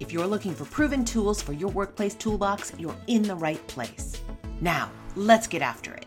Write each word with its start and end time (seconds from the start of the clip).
If 0.00 0.12
you're 0.12 0.26
looking 0.26 0.54
for 0.54 0.64
proven 0.66 1.04
tools 1.04 1.40
for 1.40 1.52
your 1.52 1.70
workplace 1.70 2.14
toolbox, 2.14 2.72
you're 2.78 2.96
in 3.06 3.22
the 3.22 3.34
right 3.34 3.66
place. 3.66 4.20
Now, 4.60 4.90
let's 5.16 5.46
get 5.46 5.62
after 5.62 5.94
it. 5.94 6.06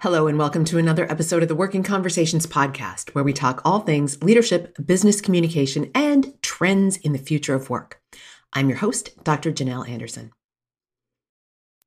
Hello, 0.00 0.28
and 0.28 0.38
welcome 0.38 0.64
to 0.66 0.78
another 0.78 1.10
episode 1.10 1.42
of 1.42 1.48
the 1.48 1.56
Working 1.56 1.82
Conversations 1.82 2.46
podcast, 2.46 3.16
where 3.16 3.24
we 3.24 3.32
talk 3.32 3.60
all 3.64 3.80
things 3.80 4.22
leadership, 4.22 4.76
business 4.86 5.20
communication, 5.20 5.90
and 5.92 6.40
trends 6.40 6.98
in 6.98 7.12
the 7.12 7.18
future 7.18 7.54
of 7.54 7.68
work. 7.68 8.00
I'm 8.52 8.68
your 8.68 8.78
host, 8.78 9.10
Dr. 9.24 9.50
Janel 9.50 9.88
Anderson. 9.88 10.30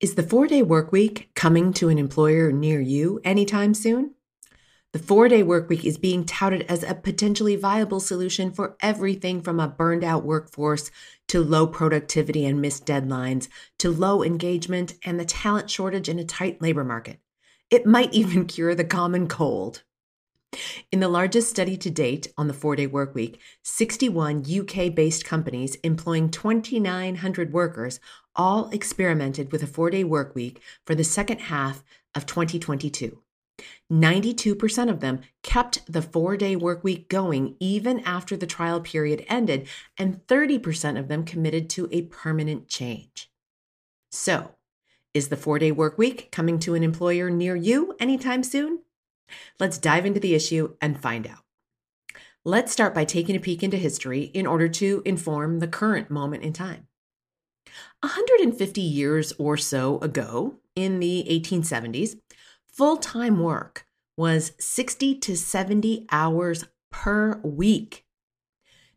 Is 0.02 0.16
the 0.16 0.24
four 0.24 0.48
day 0.48 0.62
work 0.62 0.92
week 0.92 1.30
coming 1.36 1.72
to 1.74 1.88
an 1.88 1.98
employer 1.98 2.52
near 2.52 2.82
you 2.82 3.22
anytime 3.24 3.74
soon? 3.74 4.16
The 4.94 5.00
four 5.00 5.30
day 5.30 5.42
workweek 5.42 5.86
is 5.86 5.98
being 5.98 6.26
touted 6.26 6.66
as 6.68 6.84
a 6.84 6.94
potentially 6.94 7.56
viable 7.56 8.02
solution 8.02 8.52
for 8.52 8.76
everything 8.82 9.42
from 9.42 9.58
a 9.58 9.70
burned 9.70 10.04
out 10.04 10.26
workforce 10.26 10.92
to 11.30 11.42
low 11.42 11.66
productivity 11.66 12.46
and 12.46 12.60
missed 12.60 12.86
deadlines 12.86 13.48
to 13.80 13.90
low 13.90 14.22
engagement 14.22 14.96
and 15.06 15.18
the 15.18 15.24
talent 15.24 15.70
shortage 15.70 16.10
in 16.10 16.20
a 16.20 16.26
tight 16.26 16.62
labor 16.62 16.84
market. 16.84 17.20
It 17.70 17.86
might 17.86 18.14
even 18.14 18.46
cure 18.48 18.76
the 18.76 18.84
common 18.84 19.30
cold. 19.30 19.84
In 20.92 21.00
the 21.00 21.08
largest 21.08 21.50
study 21.50 21.78
to 21.78 21.90
date 21.90 22.28
on 22.38 22.50
the 22.50 22.54
four 22.54 22.76
day 22.76 22.86
workweek, 22.86 23.38
61 23.64 24.44
UK 24.44 24.94
based 24.94 25.24
companies 25.24 25.76
employing 25.76 26.30
2,900 26.30 27.54
workers 27.54 28.02
all 28.36 28.70
experimented 28.72 29.54
with 29.54 29.64
a 29.64 29.68
four 29.68 29.90
day 29.90 30.04
workweek 30.04 30.58
for 30.86 30.96
the 30.96 31.06
second 31.06 31.40
half 31.40 31.82
of 32.14 32.26
2022. 32.26 33.22
92% 33.92 34.90
of 34.90 35.00
them 35.00 35.22
kept 35.44 35.82
the 35.92 36.02
four 36.02 36.38
day 36.38 36.56
work 36.56 36.84
week 36.84 37.10
going 37.10 37.56
even 37.60 38.00
after 38.02 38.38
the 38.38 38.48
trial 38.48 38.82
period 38.82 39.26
ended, 39.28 39.68
and 39.98 40.26
30% 40.28 41.00
of 41.00 41.08
them 41.08 41.24
committed 41.24 41.70
to 41.72 41.88
a 41.92 42.04
permanent 42.04 42.68
change. 42.68 43.30
So, 44.12 44.52
is 45.14 45.28
the 45.28 45.38
four 45.38 45.60
day 45.60 45.72
work 45.72 45.98
week 45.98 46.32
coming 46.32 46.60
to 46.60 46.76
an 46.76 46.84
employer 46.84 47.30
near 47.30 47.56
you 47.56 47.96
anytime 48.00 48.44
soon? 48.44 48.80
Let's 49.60 49.78
dive 49.78 50.06
into 50.06 50.20
the 50.20 50.36
issue 50.36 50.76
and 50.82 51.00
find 51.00 51.28
out. 51.28 51.44
Let's 52.44 52.72
start 52.72 52.96
by 52.96 53.06
taking 53.06 53.36
a 53.36 53.40
peek 53.40 53.62
into 53.62 53.78
history 53.78 54.24
in 54.24 54.48
order 54.48 54.68
to 54.68 55.02
inform 55.06 55.60
the 55.60 55.68
current 55.68 56.10
moment 56.10 56.44
in 56.44 56.54
time. 56.54 56.88
150 58.02 58.82
years 58.82 59.32
or 59.38 59.58
so 59.58 60.00
ago, 60.00 60.56
in 60.76 61.00
the 61.00 61.26
1870s, 61.30 62.20
Full 62.72 62.98
time 62.98 63.40
work 63.40 63.86
was 64.16 64.54
60 64.58 65.16
to 65.16 65.36
70 65.36 66.08
hours 66.10 66.64
per 66.90 67.42
week. 67.44 68.06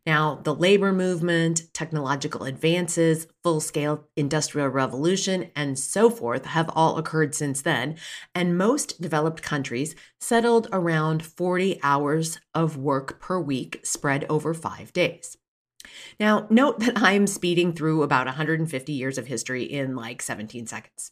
Now, 0.05 0.35
the 0.35 0.55
labor 0.55 0.93
movement, 0.93 1.63
technological 1.73 2.45
advances, 2.45 3.27
full 3.43 3.59
scale 3.59 4.07
industrial 4.15 4.69
revolution, 4.69 5.51
and 5.57 5.77
so 5.77 6.09
forth 6.09 6.45
have 6.45 6.69
all 6.69 6.97
occurred 6.97 7.35
since 7.35 7.61
then, 7.61 7.97
and 8.33 8.57
most 8.57 9.01
developed 9.01 9.41
countries 9.41 9.93
settled 10.21 10.69
around 10.71 11.25
40 11.25 11.79
hours 11.83 12.39
of 12.53 12.77
work 12.77 13.19
per 13.19 13.41
week 13.41 13.81
spread 13.83 14.25
over 14.29 14.53
five 14.53 14.93
days. 14.93 15.37
Now, 16.17 16.47
note 16.49 16.79
that 16.79 16.97
I'm 16.97 17.27
speeding 17.27 17.73
through 17.73 18.03
about 18.03 18.27
150 18.27 18.93
years 18.93 19.17
of 19.17 19.27
history 19.27 19.63
in 19.63 19.97
like 19.97 20.21
17 20.21 20.65
seconds. 20.65 21.11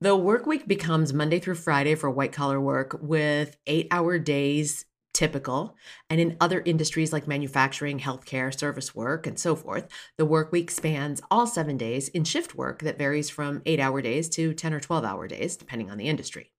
The 0.00 0.16
work 0.16 0.46
week 0.46 0.66
becomes 0.66 1.12
Monday 1.12 1.38
through 1.38 1.54
Friday 1.54 1.94
for 1.94 2.10
white 2.10 2.32
collar 2.32 2.60
work 2.60 2.98
with 3.00 3.56
eight 3.66 3.88
hour 3.90 4.18
days 4.18 4.84
typical. 5.16 5.74
And 6.10 6.20
in 6.20 6.36
other 6.40 6.62
industries 6.66 7.10
like 7.10 7.26
manufacturing, 7.26 7.98
healthcare, 7.98 8.56
service 8.56 8.94
work, 8.94 9.26
and 9.26 9.38
so 9.38 9.56
forth, 9.56 9.88
the 10.18 10.26
work 10.26 10.52
week 10.52 10.70
spans 10.70 11.22
all 11.30 11.46
seven 11.46 11.78
days 11.78 12.08
in 12.08 12.24
shift 12.24 12.54
work 12.54 12.82
that 12.82 12.98
varies 12.98 13.30
from 13.30 13.62
eight 13.64 13.80
hour 13.80 14.02
days 14.02 14.28
to 14.30 14.52
10 14.52 14.74
or 14.74 14.80
12 14.80 15.04
hour 15.04 15.26
days, 15.26 15.56
depending 15.56 15.90
on 15.90 15.96
the 15.96 16.08
industry. 16.08 16.52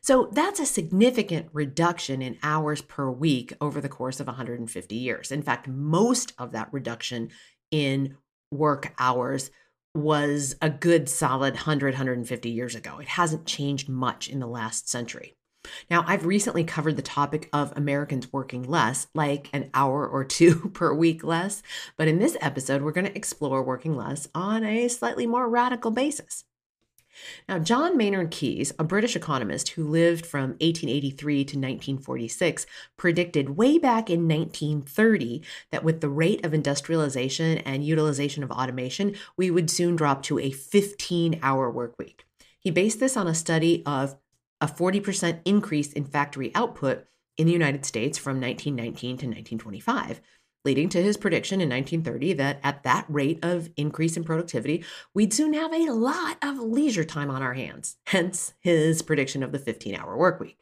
So 0.00 0.28
that's 0.30 0.60
a 0.60 0.66
significant 0.66 1.48
reduction 1.52 2.22
in 2.22 2.38
hours 2.44 2.82
per 2.82 3.10
week 3.10 3.52
over 3.60 3.80
the 3.80 3.88
course 3.88 4.20
of 4.20 4.28
150 4.28 4.94
years. 4.94 5.32
In 5.32 5.42
fact, 5.42 5.66
most 5.66 6.34
of 6.38 6.52
that 6.52 6.68
reduction 6.70 7.30
in 7.72 8.16
work 8.52 8.94
hours 9.00 9.50
was 9.96 10.56
a 10.60 10.70
good 10.70 11.08
solid 11.08 11.54
100, 11.54 11.94
150 11.94 12.50
years 12.50 12.74
ago. 12.74 12.98
It 12.98 13.08
hasn't 13.08 13.46
changed 13.46 13.88
much 13.88 14.28
in 14.28 14.38
the 14.38 14.46
last 14.46 14.88
century. 14.88 15.34
Now, 15.90 16.04
I've 16.06 16.26
recently 16.26 16.64
covered 16.64 16.96
the 16.96 17.02
topic 17.02 17.48
of 17.52 17.72
Americans 17.76 18.32
working 18.32 18.62
less, 18.62 19.08
like 19.14 19.48
an 19.52 19.70
hour 19.74 20.06
or 20.06 20.24
two 20.24 20.70
per 20.74 20.94
week 20.94 21.24
less. 21.24 21.62
But 21.96 22.08
in 22.08 22.18
this 22.18 22.36
episode, 22.40 22.82
we're 22.82 22.92
going 22.92 23.06
to 23.06 23.16
explore 23.16 23.62
working 23.62 23.96
less 23.96 24.28
on 24.34 24.64
a 24.64 24.88
slightly 24.88 25.26
more 25.26 25.48
radical 25.48 25.90
basis. 25.90 26.44
Now, 27.48 27.58
John 27.58 27.96
Maynard 27.96 28.30
Keynes, 28.30 28.72
a 28.78 28.84
British 28.84 29.16
economist 29.16 29.70
who 29.70 29.86
lived 29.86 30.26
from 30.26 30.50
1883 30.60 31.36
to 31.36 31.56
1946, 31.56 32.66
predicted 32.96 33.56
way 33.56 33.78
back 33.78 34.10
in 34.10 34.28
1930 34.28 35.42
that 35.70 35.84
with 35.84 36.00
the 36.00 36.08
rate 36.08 36.44
of 36.44 36.54
industrialization 36.54 37.58
and 37.58 37.84
utilization 37.84 38.42
of 38.42 38.50
automation, 38.50 39.14
we 39.36 39.50
would 39.50 39.70
soon 39.70 39.96
drop 39.96 40.22
to 40.24 40.38
a 40.38 40.50
15 40.50 41.38
hour 41.42 41.70
work 41.70 41.94
week. 41.98 42.24
He 42.58 42.70
based 42.70 43.00
this 43.00 43.16
on 43.16 43.26
a 43.26 43.34
study 43.34 43.82
of 43.86 44.16
a 44.60 44.66
40% 44.66 45.40
increase 45.44 45.92
in 45.92 46.04
factory 46.04 46.50
output 46.54 47.06
in 47.36 47.46
the 47.46 47.52
United 47.52 47.84
States 47.84 48.16
from 48.18 48.40
1919 48.40 49.08
to 49.18 49.26
1925 49.26 50.20
leading 50.66 50.90
to 50.90 51.02
his 51.02 51.16
prediction 51.16 51.62
in 51.62 51.70
1930 51.70 52.34
that 52.34 52.60
at 52.62 52.82
that 52.82 53.06
rate 53.08 53.38
of 53.42 53.70
increase 53.76 54.16
in 54.16 54.24
productivity, 54.24 54.84
we'd 55.14 55.32
soon 55.32 55.54
have 55.54 55.72
a 55.72 55.90
lot 55.90 56.36
of 56.42 56.58
leisure 56.58 57.04
time 57.04 57.30
on 57.30 57.40
our 57.42 57.54
hands, 57.54 57.96
hence 58.08 58.52
his 58.60 59.00
prediction 59.00 59.42
of 59.42 59.52
the 59.52 59.58
15 59.58 59.94
hour 59.94 60.16
work 60.16 60.40
week. 60.40 60.58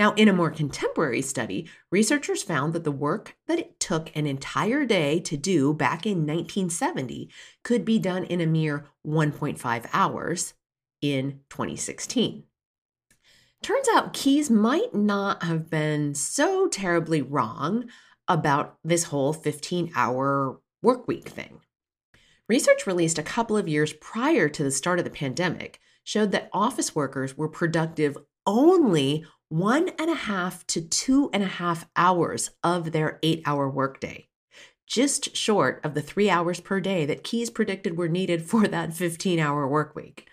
Now, 0.00 0.14
in 0.14 0.28
a 0.28 0.32
more 0.32 0.50
contemporary 0.50 1.22
study, 1.22 1.68
researchers 1.90 2.42
found 2.42 2.72
that 2.72 2.84
the 2.84 2.90
work 2.90 3.36
that 3.46 3.58
it 3.58 3.78
took 3.78 4.10
an 4.16 4.26
entire 4.26 4.84
day 4.84 5.20
to 5.20 5.36
do 5.36 5.74
back 5.74 6.06
in 6.06 6.26
1970 6.26 7.30
could 7.62 7.84
be 7.84 7.98
done 7.98 8.24
in 8.24 8.40
a 8.40 8.46
mere 8.46 8.86
1.5 9.06 9.88
hours 9.92 10.54
in 11.02 11.40
2016. 11.50 12.44
Turns 13.62 13.88
out 13.94 14.14
Keynes 14.14 14.48
might 14.48 14.94
not 14.94 15.42
have 15.42 15.68
been 15.68 16.14
so 16.14 16.66
terribly 16.66 17.20
wrong 17.20 17.84
about 18.30 18.78
this 18.84 19.04
whole 19.04 19.34
15 19.34 19.92
hour 19.94 20.60
work 20.82 21.06
week 21.06 21.28
thing. 21.28 21.60
Research 22.48 22.86
released 22.86 23.18
a 23.18 23.22
couple 23.22 23.56
of 23.56 23.68
years 23.68 23.92
prior 23.92 24.48
to 24.48 24.62
the 24.62 24.70
start 24.70 24.98
of 24.98 25.04
the 25.04 25.10
pandemic 25.10 25.80
showed 26.04 26.32
that 26.32 26.48
office 26.52 26.94
workers 26.94 27.36
were 27.36 27.48
productive 27.48 28.16
only 28.46 29.26
one 29.48 29.90
and 29.98 30.10
a 30.10 30.14
half 30.14 30.66
to 30.68 30.80
two 30.80 31.28
and 31.32 31.42
a 31.42 31.46
half 31.46 31.88
hours 31.96 32.50
of 32.62 32.92
their 32.92 33.18
eight 33.22 33.42
hour 33.44 33.68
workday, 33.68 34.28
just 34.86 35.36
short 35.36 35.80
of 35.84 35.94
the 35.94 36.02
three 36.02 36.30
hours 36.30 36.60
per 36.60 36.80
day 36.80 37.04
that 37.04 37.24
Keynes 37.24 37.50
predicted 37.50 37.96
were 37.98 38.08
needed 38.08 38.42
for 38.48 38.66
that 38.68 38.94
15 38.94 39.38
hour 39.38 39.66
work 39.66 39.94
week. 39.94 40.28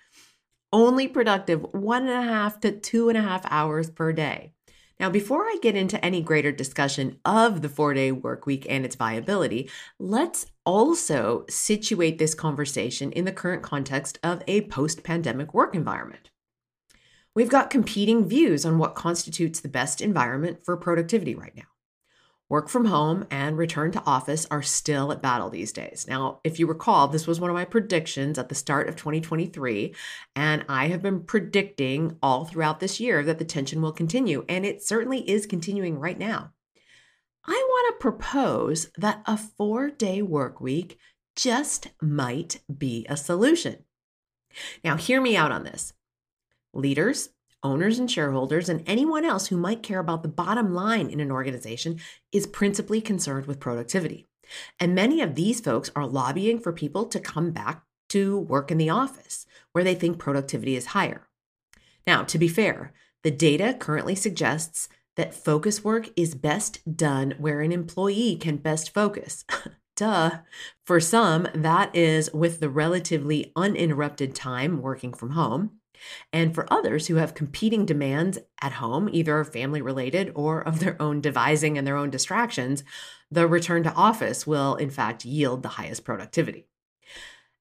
Only 0.72 1.08
productive 1.08 1.66
one 1.74 2.04
and 2.08 2.12
a 2.12 2.22
half 2.22 2.60
to 2.62 2.72
two 2.72 3.10
and 3.10 3.18
a 3.18 3.22
half 3.22 3.46
hours 3.50 3.90
per 3.90 4.14
day. 4.14 4.54
Now, 5.00 5.12
before 5.12 5.44
I 5.44 5.58
get 5.62 5.76
into 5.76 6.04
any 6.04 6.22
greater 6.22 6.52
discussion 6.52 7.20
of 7.24 7.62
the 7.62 7.70
four 7.70 7.94
day 7.94 8.12
work 8.12 8.48
week 8.48 8.66
and 8.68 8.84
its 8.84 8.96
viability, 8.96 9.70
let's 10.00 10.48
also 10.66 11.46
situate 11.50 12.18
this 12.18 12.34
conversation 12.34 13.12
in 13.12 13.26
the 13.26 13.32
current 13.32 13.62
context 13.62 14.18
of 14.24 14.42
a 14.48 14.62
post 14.62 15.04
pandemic 15.04 15.54
work 15.54 15.76
environment. 15.76 16.32
We've 17.36 17.50
got 17.50 17.70
competing 17.70 18.28
views 18.28 18.66
on 18.66 18.80
what 18.80 18.96
constitutes 18.96 19.60
the 19.60 19.70
best 19.70 20.02
environment 20.02 20.66
for 20.66 20.76
productivity 20.76 21.36
right 21.36 21.56
now. 21.56 21.77
Work 22.50 22.70
from 22.70 22.86
home 22.86 23.26
and 23.30 23.58
return 23.58 23.92
to 23.92 24.04
office 24.06 24.48
are 24.50 24.62
still 24.62 25.12
at 25.12 25.22
battle 25.22 25.50
these 25.50 25.74
days. 25.74 26.06
Now, 26.08 26.40
if 26.46 26.60
you 26.60 26.68
recall, 26.68 27.10
this 27.10 27.28
was 27.28 27.42
one 27.42 27.50
of 27.50 27.56
my 27.56 27.66
predictions 27.66 28.40
at 28.40 28.48
the 28.48 28.56
start 28.56 28.88
of 28.88 28.96
2023, 28.96 29.94
and 30.34 30.64
I 30.70 30.88
have 30.88 31.02
been 31.02 31.24
predicting 31.24 32.18
all 32.24 32.46
throughout 32.46 32.80
this 32.80 33.02
year 33.02 33.22
that 33.24 33.38
the 33.38 33.44
tension 33.44 33.82
will 33.82 33.92
continue, 33.92 34.46
and 34.48 34.66
it 34.66 34.82
certainly 34.82 35.30
is 35.30 35.46
continuing 35.46 36.00
right 36.00 36.18
now. 36.18 36.54
I 37.46 37.52
want 37.52 37.96
to 37.96 38.02
propose 38.02 38.92
that 38.98 39.24
a 39.26 39.36
four 39.36 39.90
day 39.90 40.22
work 40.22 40.62
week 40.62 40.98
just 41.36 41.90
might 42.02 42.62
be 42.74 43.06
a 43.10 43.18
solution. 43.18 43.84
Now, 44.86 44.96
hear 44.96 45.20
me 45.20 45.36
out 45.36 45.52
on 45.52 45.64
this. 45.64 45.92
Leaders, 46.74 47.30
owners, 47.64 48.00
and 48.00 48.10
shareholders, 48.10 48.70
and 48.70 48.84
anyone 48.86 49.26
else 49.26 49.48
who 49.48 49.58
might 49.58 49.84
care 49.84 50.00
about 50.00 50.24
the 50.24 50.30
bottom 50.30 50.74
line 50.74 51.10
in 51.10 51.20
an 51.20 51.32
organization 51.32 52.00
is 52.32 52.48
principally 52.48 53.02
concerned 53.02 53.46
with 53.46 53.60
productivity. 53.60 54.28
And 54.80 54.96
many 54.96 55.22
of 55.22 55.36
these 55.36 55.60
folks 55.60 55.92
are 55.96 56.06
lobbying 56.06 56.60
for 56.60 56.72
people 56.72 57.06
to 57.06 57.20
come 57.20 57.52
back 57.52 57.84
to 58.10 58.40
work 58.40 58.72
in 58.72 58.78
the 58.78 58.90
office 58.90 59.46
where 59.72 59.84
they 59.84 59.96
think 59.96 60.18
productivity 60.18 60.76
is 60.76 60.88
higher. 60.88 61.28
Now, 62.06 62.24
to 62.24 62.38
be 62.38 62.48
fair, 62.48 62.94
the 63.24 63.32
data 63.32 63.76
currently 63.78 64.16
suggests 64.16 64.88
that 65.18 65.34
focus 65.34 65.84
work 65.84 66.10
is 66.16 66.36
best 66.36 66.96
done 66.96 67.34
where 67.38 67.62
an 67.62 67.72
employee 67.72 68.36
can 68.36 68.58
best 68.58 68.94
focus. 68.94 69.44
Duh. 69.98 70.40
For 70.86 71.00
some, 71.00 71.48
that 71.56 71.94
is 71.96 72.32
with 72.32 72.60
the 72.60 72.70
relatively 72.70 73.52
uninterrupted 73.56 74.36
time 74.36 74.82
working 74.82 75.12
from 75.12 75.32
home. 75.32 75.72
And 76.32 76.54
for 76.54 76.72
others 76.72 77.08
who 77.08 77.16
have 77.16 77.34
competing 77.34 77.86
demands 77.86 78.40
at 78.62 78.74
home, 78.74 79.10
either 79.12 79.44
family 79.44 79.82
related 79.82 80.32
or 80.36 80.62
of 80.62 80.80
their 80.80 81.02
own 81.02 81.22
devising 81.22 81.78
and 81.78 81.86
their 81.86 81.98
own 81.98 82.10
distractions, 82.10 82.84
the 83.32 83.48
return 83.48 83.84
to 83.84 83.94
office 83.94 84.48
will, 84.48 84.76
in 84.76 84.90
fact, 84.90 85.26
yield 85.26 85.64
the 85.64 85.70
highest 85.70 86.04
productivity. 86.04 86.68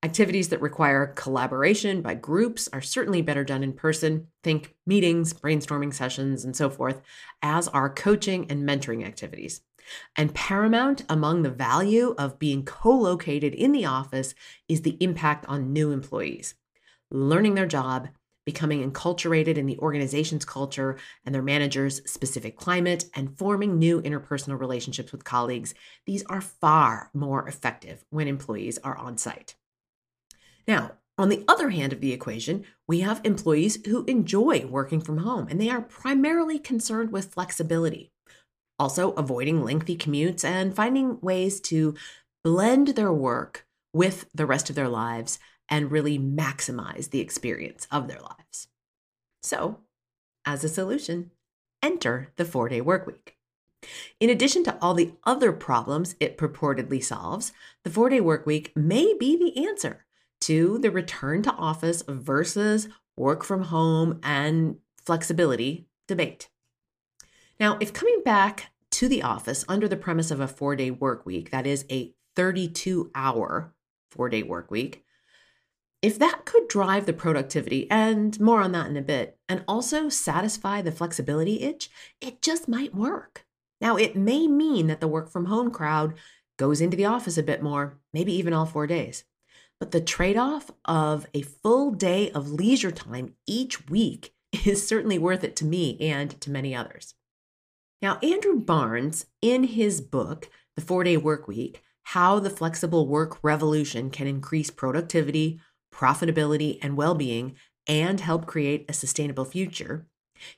Activities 0.03 0.51
that 0.51 0.61
require 0.61 1.09
collaboration 1.17 2.03
by 2.03 2.15
groups 2.15 2.69
are 2.73 2.83
certainly 2.83 3.23
better 3.23 3.43
done 3.43 3.63
in 3.63 3.73
person. 3.73 4.29
Think 4.45 4.77
meetings, 4.87 5.33
brainstorming 5.33 5.93
sessions, 5.93 6.45
and 6.45 6.55
so 6.55 6.71
forth, 6.71 7.01
as 7.43 7.67
are 7.69 7.89
coaching 7.89 8.47
and 8.51 8.69
mentoring 8.69 9.05
activities. 9.05 9.63
And 10.15 10.35
paramount 10.35 11.05
among 11.09 11.43
the 11.43 11.51
value 11.51 12.15
of 12.19 12.39
being 12.39 12.65
co 12.65 12.91
located 12.91 13.55
in 13.55 13.73
the 13.73 13.87
office 13.87 14.35
is 14.69 14.83
the 14.83 14.97
impact 15.01 15.47
on 15.47 15.73
new 15.73 15.91
employees. 15.91 16.55
Learning 17.11 17.55
their 17.55 17.67
job, 17.67 18.09
becoming 18.47 18.89
enculturated 18.89 19.59
in 19.59 19.67
the 19.67 19.79
organization's 19.79 20.47
culture 20.47 20.97
and 21.27 21.35
their 21.35 21.43
manager's 21.43 22.01
specific 22.11 22.57
climate, 22.57 23.05
and 23.15 23.37
forming 23.37 23.79
new 23.79 24.01
interpersonal 24.01 24.59
relationships 24.59 25.13
with 25.13 25.25
colleagues. 25.25 25.75
These 26.07 26.25
are 26.31 26.41
far 26.41 27.11
more 27.13 27.47
effective 27.47 28.05
when 28.09 28.29
employees 28.29 28.79
are 28.79 28.97
on 28.97 29.19
site. 29.19 29.57
Now, 30.67 30.93
on 31.19 31.29
the 31.29 31.45
other 31.49 31.71
hand 31.71 31.93
of 31.93 32.01
the 32.01 32.13
equation, 32.13 32.65
we 32.87 33.01
have 33.01 33.21
employees 33.25 33.85
who 33.87 34.05
enjoy 34.05 34.67
working 34.67 35.01
from 35.01 35.19
home 35.19 35.49
and 35.51 35.61
they 35.61 35.71
are 35.71 35.81
primarily 35.81 36.59
concerned 36.59 37.11
with 37.11 37.33
flexibility. 37.33 38.13
Also, 38.79 39.13
avoiding 39.13 39.65
lengthy 39.65 39.97
commutes 39.97 40.45
and 40.45 40.77
finding 40.77 41.19
ways 41.21 41.61
to 41.63 41.95
blend 42.45 42.89
their 42.89 43.13
work 43.13 43.67
with 43.95 44.29
the 44.35 44.45
rest 44.45 44.69
of 44.69 44.77
their 44.77 44.89
lives 44.89 45.39
and 45.69 45.91
really 45.91 46.19
maximize 46.19 47.11
the 47.11 47.21
experience 47.21 47.87
of 47.91 48.09
their 48.09 48.21
lives. 48.21 48.69
So, 49.43 49.81
as 50.45 50.63
a 50.65 50.69
solution, 50.69 51.33
enter 51.83 52.33
the 52.37 52.45
four 52.45 52.69
day 52.69 52.81
work 52.81 53.07
week. 53.07 53.37
In 54.19 54.31
addition 54.31 54.65
to 54.65 54.77
all 54.81 54.95
the 54.95 55.13
other 55.25 55.53
problems 55.53 56.17
it 56.19 56.39
purportedly 56.39 57.03
solves, 57.03 57.53
the 57.85 57.91
four 57.91 58.09
day 58.09 58.21
work 58.21 58.47
week 58.47 58.73
may 58.77 59.15
be 59.19 59.37
the 59.37 59.67
answer 59.67 60.05
to 60.43 60.79
the 60.79 60.91
return 60.91 61.43
to 61.43 61.53
office 61.53 62.03
versus 62.09 62.89
work 63.17 63.45
from 63.45 63.65
home 63.65 64.21
and 64.23 64.77
flexibility 65.05 65.87
debate. 66.07 66.49
Now, 67.59 67.79
if 67.81 67.93
coming 67.93 68.23
back 68.25 68.73
to 68.93 69.09
the 69.09 69.23
office 69.23 69.65
under 69.69 69.89
the 69.89 69.97
premise 69.97 70.31
of 70.31 70.41
a 70.41 70.49
four 70.49 70.77
day 70.77 70.91
work 70.91 71.25
week, 71.25 71.51
that 71.51 71.67
is 71.67 71.85
a 71.91 72.15
32 72.35 73.11
hour 73.15 73.73
four 74.11 74.29
day 74.29 74.43
work 74.43 74.71
week, 74.71 75.05
if 76.03 76.19
that 76.19 76.45
could 76.45 76.69
drive 76.69 77.07
the 77.07 77.13
productivity, 77.13 77.91
and 77.91 78.39
more 78.41 78.61
on 78.61 78.73
that 78.73 78.89
in 78.89 78.97
a 78.97 79.03
bit, 79.03 79.39
and 79.49 79.65
also 79.67 80.09
satisfy 80.09 80.83
the 80.83 80.93
flexibility 80.93 81.63
itch, 81.63 81.91
it 82.21 82.43
just 82.43 82.69
might 82.69 82.95
work. 82.95 83.45
Now, 83.81 83.97
it 83.97 84.17
may 84.17 84.47
mean 84.47 84.87
that 84.87 85.01
the 85.01 85.09
work 85.09 85.31
from 85.31 85.47
home 85.47 85.71
crowd 85.71 86.15
goes 86.59 86.81
into 86.81 86.97
the 86.97 87.05
office 87.05 87.37
a 87.37 87.43
bit 87.43 87.63
more, 87.63 87.99
maybe 88.13 88.33
even 88.33 88.53
all 88.53 88.67
four 88.67 88.87
days. 88.87 89.25
But 89.79 89.91
the 89.91 90.01
trade 90.01 90.39
off 90.39 90.71
of 90.87 91.27
a 91.35 91.43
full 91.43 91.91
day 91.91 92.31
of 92.31 92.51
leisure 92.51 92.91
time 92.91 93.35
each 93.47 93.89
week 93.89 94.33
is 94.65 94.87
certainly 94.87 95.19
worth 95.19 95.45
it 95.45 95.57
to 95.57 95.65
me 95.65 95.99
and 96.01 96.41
to 96.41 96.51
many 96.51 96.75
others. 96.75 97.15
Now, 98.01 98.19
Andrew 98.23 98.59
Barnes, 98.59 99.27
in 99.43 99.65
his 99.65 100.01
book, 100.01 100.49
The 100.77 100.83
Four 100.83 101.05
Day 101.05 101.17
Work 101.17 101.49
Week 101.49 101.83
How 102.05 102.39
the 102.39 102.51
Flexible 102.51 103.07
Work 103.07 103.39
Revolution 103.43 104.11
Can 104.11 104.27
Increase 104.27 104.71
Productivity, 104.71 105.61
Profitability, 105.97 106.79
and 106.83 106.97
Well 106.97 107.15
Being, 107.15 107.57
and 107.87 108.21
Help 108.21 108.47
Create 108.47 108.85
a 108.89 108.93
Sustainable 108.93 109.45
Future, 109.45 110.07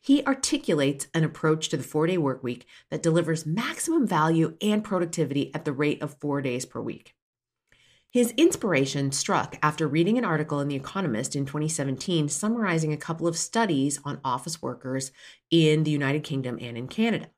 he 0.00 0.24
articulates 0.24 1.06
an 1.14 1.22
approach 1.22 1.68
to 1.68 1.76
the 1.76 1.84
four 1.84 2.06
day 2.06 2.18
work 2.18 2.42
week 2.42 2.66
that 2.90 3.02
delivers 3.02 3.46
maximum 3.46 4.06
value 4.06 4.56
and 4.60 4.82
productivity 4.82 5.54
at 5.54 5.64
the 5.64 5.72
rate 5.72 6.02
of 6.02 6.18
four 6.18 6.42
days 6.42 6.66
per 6.66 6.80
week. 6.80 7.14
His 8.10 8.32
inspiration 8.32 9.12
struck 9.12 9.58
after 9.62 9.86
reading 9.86 10.18
an 10.18 10.24
article 10.24 10.60
in 10.60 10.68
The 10.68 10.76
Economist 10.76 11.36
in 11.36 11.44
2017 11.44 12.28
summarizing 12.28 12.92
a 12.92 12.96
couple 12.96 13.28
of 13.28 13.36
studies 13.36 14.00
on 14.04 14.18
office 14.24 14.62
workers 14.62 15.12
in 15.50 15.84
the 15.84 15.90
United 15.90 16.24
Kingdom 16.24 16.58
and 16.60 16.76
in 16.76 16.88
Canada. 16.88 17.28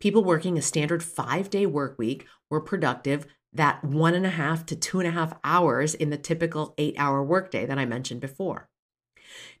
People 0.00 0.22
working 0.22 0.56
a 0.56 0.62
standard 0.62 1.02
five 1.02 1.50
day 1.50 1.66
work 1.66 1.98
week 1.98 2.26
were 2.48 2.60
productive 2.60 3.26
that 3.54 3.84
one 3.84 4.14
and 4.14 4.26
a 4.26 4.30
half 4.30 4.66
to 4.66 4.76
two 4.76 4.98
and 4.98 5.08
a 5.08 5.12
half 5.12 5.38
hours 5.44 5.94
in 5.94 6.10
the 6.10 6.16
typical 6.16 6.74
eight 6.76 6.94
hour 6.98 7.22
workday 7.22 7.64
that 7.66 7.78
I 7.78 7.84
mentioned 7.84 8.20
before. 8.20 8.68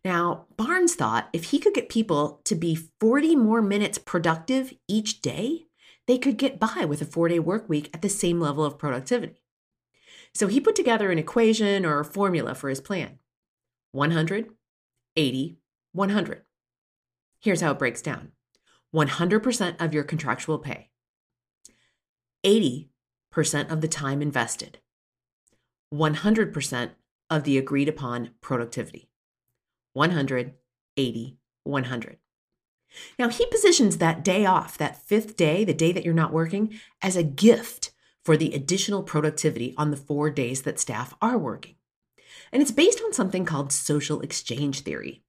Now, 0.04 0.46
Barnes 0.56 0.94
thought 0.94 1.28
if 1.32 1.44
he 1.44 1.58
could 1.58 1.74
get 1.74 1.88
people 1.88 2.40
to 2.44 2.54
be 2.54 2.78
40 3.00 3.36
more 3.36 3.62
minutes 3.62 3.98
productive 3.98 4.72
each 4.88 5.20
day, 5.20 5.66
they 6.06 6.18
could 6.18 6.36
get 6.36 6.60
by 6.60 6.84
with 6.84 7.00
a 7.00 7.06
four 7.06 7.28
day 7.28 7.38
work 7.38 7.68
week 7.68 7.90
at 7.94 8.02
the 8.02 8.08
same 8.08 8.40
level 8.40 8.64
of 8.64 8.78
productivity. 8.78 9.42
So 10.34 10.48
he 10.48 10.60
put 10.60 10.74
together 10.74 11.10
an 11.10 11.18
equation 11.18 11.86
or 11.86 12.00
a 12.00 12.04
formula 12.04 12.54
for 12.54 12.68
his 12.68 12.80
plan 12.80 13.18
100, 13.92 14.50
80, 15.16 15.58
100. 15.92 16.42
Here's 17.40 17.60
how 17.60 17.72
it 17.72 17.78
breaks 17.78 18.02
down 18.02 18.32
100% 18.94 19.80
of 19.80 19.94
your 19.94 20.04
contractual 20.04 20.58
pay, 20.58 20.90
80% 22.44 22.88
of 23.70 23.80
the 23.80 23.88
time 23.88 24.22
invested, 24.22 24.78
100% 25.92 26.90
of 27.30 27.44
the 27.44 27.58
agreed 27.58 27.88
upon 27.88 28.30
productivity. 28.40 29.10
100, 29.92 30.54
80, 30.96 31.38
100. 31.64 32.18
Now, 33.18 33.28
he 33.28 33.46
positions 33.46 33.98
that 33.98 34.24
day 34.24 34.46
off, 34.46 34.78
that 34.78 35.02
fifth 35.02 35.36
day, 35.36 35.64
the 35.64 35.74
day 35.74 35.92
that 35.92 36.04
you're 36.04 36.14
not 36.14 36.32
working, 36.32 36.78
as 37.02 37.16
a 37.16 37.22
gift 37.22 37.92
for 38.24 38.36
the 38.36 38.54
additional 38.54 39.02
productivity 39.02 39.74
on 39.76 39.90
the 39.90 39.96
four 39.96 40.30
days 40.30 40.62
that 40.62 40.80
staff 40.80 41.14
are 41.20 41.38
working. 41.38 41.74
And 42.52 42.62
it's 42.62 42.70
based 42.70 43.00
on 43.04 43.12
something 43.12 43.44
called 43.44 43.72
social 43.72 44.20
exchange 44.20 44.80
theory. 44.80 45.22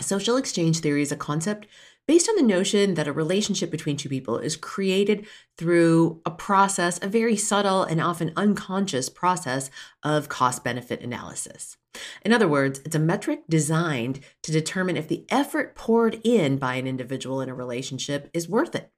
Social 0.00 0.36
exchange 0.36 0.80
theory 0.80 1.02
is 1.02 1.12
a 1.12 1.16
concept 1.16 1.66
based 2.10 2.28
on 2.28 2.34
the 2.34 2.42
notion 2.42 2.94
that 2.94 3.06
a 3.06 3.12
relationship 3.12 3.70
between 3.70 3.96
two 3.96 4.08
people 4.08 4.36
is 4.36 4.56
created 4.56 5.24
through 5.56 6.20
a 6.26 6.30
process, 6.32 6.98
a 7.00 7.06
very 7.06 7.36
subtle 7.36 7.84
and 7.84 8.00
often 8.00 8.32
unconscious 8.36 9.08
process 9.08 9.70
of 10.02 10.28
cost 10.28 10.64
benefit 10.64 11.00
analysis. 11.02 11.76
In 12.24 12.32
other 12.32 12.48
words, 12.48 12.80
it's 12.84 12.96
a 12.96 12.98
metric 12.98 13.42
designed 13.48 14.18
to 14.42 14.50
determine 14.50 14.96
if 14.96 15.06
the 15.06 15.24
effort 15.30 15.76
poured 15.76 16.20
in 16.24 16.56
by 16.56 16.74
an 16.74 16.88
individual 16.88 17.40
in 17.40 17.48
a 17.48 17.54
relationship 17.54 18.28
is 18.34 18.48
worth 18.48 18.74
it. 18.74 18.90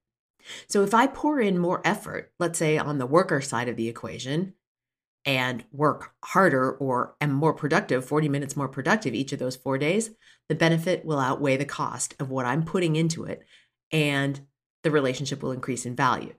So 0.66 0.82
if 0.82 0.94
I 0.94 1.06
pour 1.06 1.38
in 1.38 1.58
more 1.58 1.82
effort, 1.84 2.32
let's 2.38 2.58
say 2.58 2.78
on 2.78 2.96
the 2.96 3.04
worker 3.04 3.42
side 3.42 3.68
of 3.68 3.76
the 3.76 3.88
equation, 3.88 4.54
and 5.24 5.64
work 5.72 6.12
harder 6.24 6.72
or 6.72 7.14
am 7.20 7.32
more 7.32 7.54
productive, 7.54 8.04
40 8.04 8.28
minutes 8.28 8.56
more 8.56 8.68
productive 8.68 9.14
each 9.14 9.32
of 9.32 9.38
those 9.38 9.56
four 9.56 9.78
days, 9.78 10.10
the 10.48 10.54
benefit 10.54 11.04
will 11.04 11.18
outweigh 11.18 11.56
the 11.56 11.64
cost 11.64 12.14
of 12.18 12.30
what 12.30 12.46
I'm 12.46 12.64
putting 12.64 12.96
into 12.96 13.24
it, 13.24 13.42
and 13.90 14.40
the 14.82 14.90
relationship 14.90 15.42
will 15.42 15.52
increase 15.52 15.86
in 15.86 15.94
value. 15.94 16.34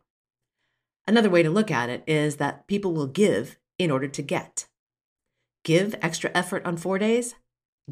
Another 1.08 1.30
way 1.30 1.44
to 1.44 1.50
look 1.50 1.72
at 1.72 1.90
it 1.90 2.04
is 2.08 2.38
that 2.38 2.68
people 2.68 2.94
will 2.94 3.08
give 3.08 3.58
in 3.78 3.92
order 3.92 4.08
to 4.08 4.22
get. 4.22 4.68
Give 5.64 5.96
extra 6.02 6.32
effort 6.34 6.66
on 6.66 6.78
four 6.78 6.98
days, 6.98 7.36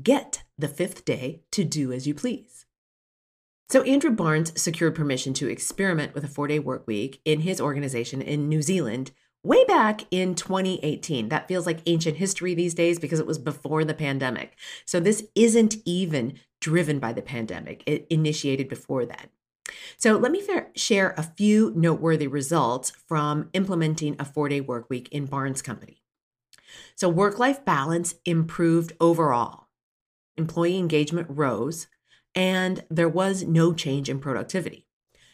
get 0.01 0.43
the 0.57 0.67
fifth 0.67 1.05
day 1.05 1.43
to 1.51 1.63
do 1.63 1.91
as 1.91 2.07
you 2.07 2.13
please. 2.13 2.65
So, 3.69 3.83
Andrew 3.83 4.11
Barnes 4.11 4.61
secured 4.61 4.95
permission 4.95 5.33
to 5.35 5.47
experiment 5.47 6.13
with 6.13 6.25
a 6.25 6.27
four 6.27 6.47
day 6.47 6.59
work 6.59 6.85
week 6.85 7.21
in 7.23 7.41
his 7.41 7.61
organization 7.61 8.21
in 8.21 8.49
New 8.49 8.61
Zealand 8.61 9.11
way 9.43 9.63
back 9.65 10.03
in 10.11 10.35
2018. 10.35 11.29
That 11.29 11.47
feels 11.47 11.65
like 11.65 11.79
ancient 11.85 12.17
history 12.17 12.53
these 12.53 12.73
days 12.73 12.99
because 12.99 13.19
it 13.19 13.27
was 13.27 13.39
before 13.39 13.83
the 13.83 13.93
pandemic. 13.93 14.57
So, 14.85 14.99
this 14.99 15.25
isn't 15.35 15.77
even 15.85 16.39
driven 16.59 16.99
by 16.99 17.13
the 17.13 17.21
pandemic, 17.21 17.83
it 17.85 18.05
initiated 18.09 18.69
before 18.69 19.05
that. 19.05 19.29
So, 19.97 20.17
let 20.17 20.31
me 20.31 20.45
share 20.75 21.13
a 21.17 21.23
few 21.23 21.73
noteworthy 21.75 22.27
results 22.27 22.91
from 22.91 23.49
implementing 23.53 24.15
a 24.19 24.25
four 24.25 24.49
day 24.49 24.61
work 24.61 24.89
week 24.89 25.09
in 25.09 25.25
Barnes 25.25 25.61
Company. 25.61 26.01
So, 26.95 27.09
work 27.09 27.39
life 27.39 27.65
balance 27.65 28.15
improved 28.25 28.93
overall, 28.99 29.67
employee 30.37 30.77
engagement 30.77 31.27
rose, 31.29 31.87
and 32.35 32.83
there 32.89 33.09
was 33.09 33.43
no 33.43 33.73
change 33.73 34.09
in 34.09 34.19
productivity. 34.19 34.87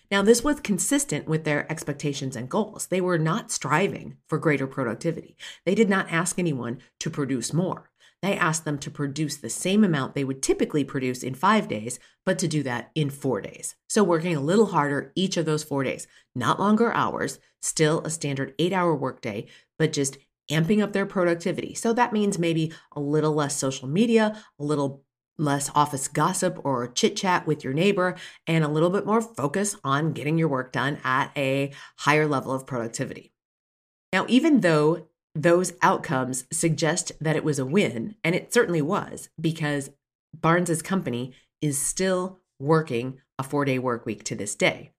Now, 0.10 0.22
this 0.22 0.44
was 0.44 0.60
consistent 0.62 1.28
with 1.28 1.44
their 1.44 1.70
expectations 1.72 2.36
and 2.36 2.50
goals. 2.50 2.88
They 2.88 3.02
were 3.02 3.18
not 3.18 3.52
striving 3.52 4.18
for 4.28 4.38
greater 4.38 4.68
productivity. 4.68 5.36
They 5.66 5.76
did 5.76 5.90
not 5.90 6.12
ask 6.12 6.40
anyone 6.40 6.80
to 7.00 7.10
produce 7.10 7.54
more. 7.54 7.90
They 8.22 8.36
asked 8.36 8.66
them 8.66 8.80
to 8.80 8.90
produce 8.90 9.38
the 9.38 9.50
same 9.50 9.84
amount 9.84 10.16
they 10.16 10.24
would 10.24 10.42
typically 10.42 10.84
produce 10.84 11.22
in 11.22 11.36
five 11.36 11.68
days, 11.68 12.00
but 12.26 12.40
to 12.40 12.48
do 12.48 12.64
that 12.64 12.90
in 12.96 13.10
four 13.10 13.42
days. 13.42 13.76
So, 13.88 14.04
working 14.04 14.36
a 14.36 14.42
little 14.42 14.68
harder 14.68 15.12
each 15.16 15.38
of 15.38 15.46
those 15.46 15.64
four 15.64 15.84
days, 15.84 16.08
not 16.34 16.60
longer 16.60 16.92
hours, 16.94 17.40
still 17.62 18.02
a 18.02 18.10
standard 18.10 18.56
eight 18.58 18.74
hour 18.74 18.96
workday, 18.96 19.48
but 19.78 19.94
just 19.94 20.18
amping 20.50 20.82
up 20.82 20.94
their 20.94 21.06
productivity. 21.06 21.76
So, 21.76 21.94
that 21.94 22.12
means 22.12 22.40
maybe 22.40 22.74
a 22.96 23.00
little 23.00 23.34
less 23.34 23.56
social 23.56 23.88
media, 23.88 24.42
a 24.60 24.64
little 24.64 25.04
less 25.38 25.70
office 25.76 26.08
gossip 26.08 26.60
or 26.64 26.88
chit 26.88 27.16
chat 27.16 27.46
with 27.46 27.64
your 27.64 27.74
neighbor, 27.74 28.16
and 28.46 28.64
a 28.64 28.70
little 28.70 28.90
bit 28.90 29.06
more 29.06 29.22
focus 29.22 29.76
on 29.84 30.14
getting 30.14 30.38
your 30.38 30.48
work 30.48 30.72
done 30.72 30.98
at 31.04 31.32
a 31.38 31.72
higher 32.00 32.28
level 32.28 32.54
of 32.54 32.68
productivity. 32.68 33.32
Now, 34.12 34.26
even 34.28 34.62
though 34.62 35.08
those 35.36 35.74
outcomes 35.82 36.46
suggest 36.52 37.12
that 37.22 37.36
it 37.36 37.44
was 37.44 37.60
a 37.60 37.66
win, 37.66 38.16
and 38.24 38.34
it 38.34 38.54
certainly 38.54 38.82
was, 38.82 39.30
because 39.40 39.92
Barnes's 40.34 40.82
company 40.82 41.34
is 41.62 41.78
still 41.80 42.40
working 42.60 43.20
a 43.38 43.44
four 43.44 43.66
day 43.66 43.80
work 43.80 44.06
week 44.06 44.24
to 44.26 44.36
this 44.36 44.56
day. 44.56 44.92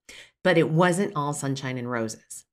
But 0.43 0.57
it 0.57 0.69
wasn't 0.69 1.13
all 1.15 1.33
sunshine 1.33 1.77
and 1.77 1.91
roses. 1.91 2.45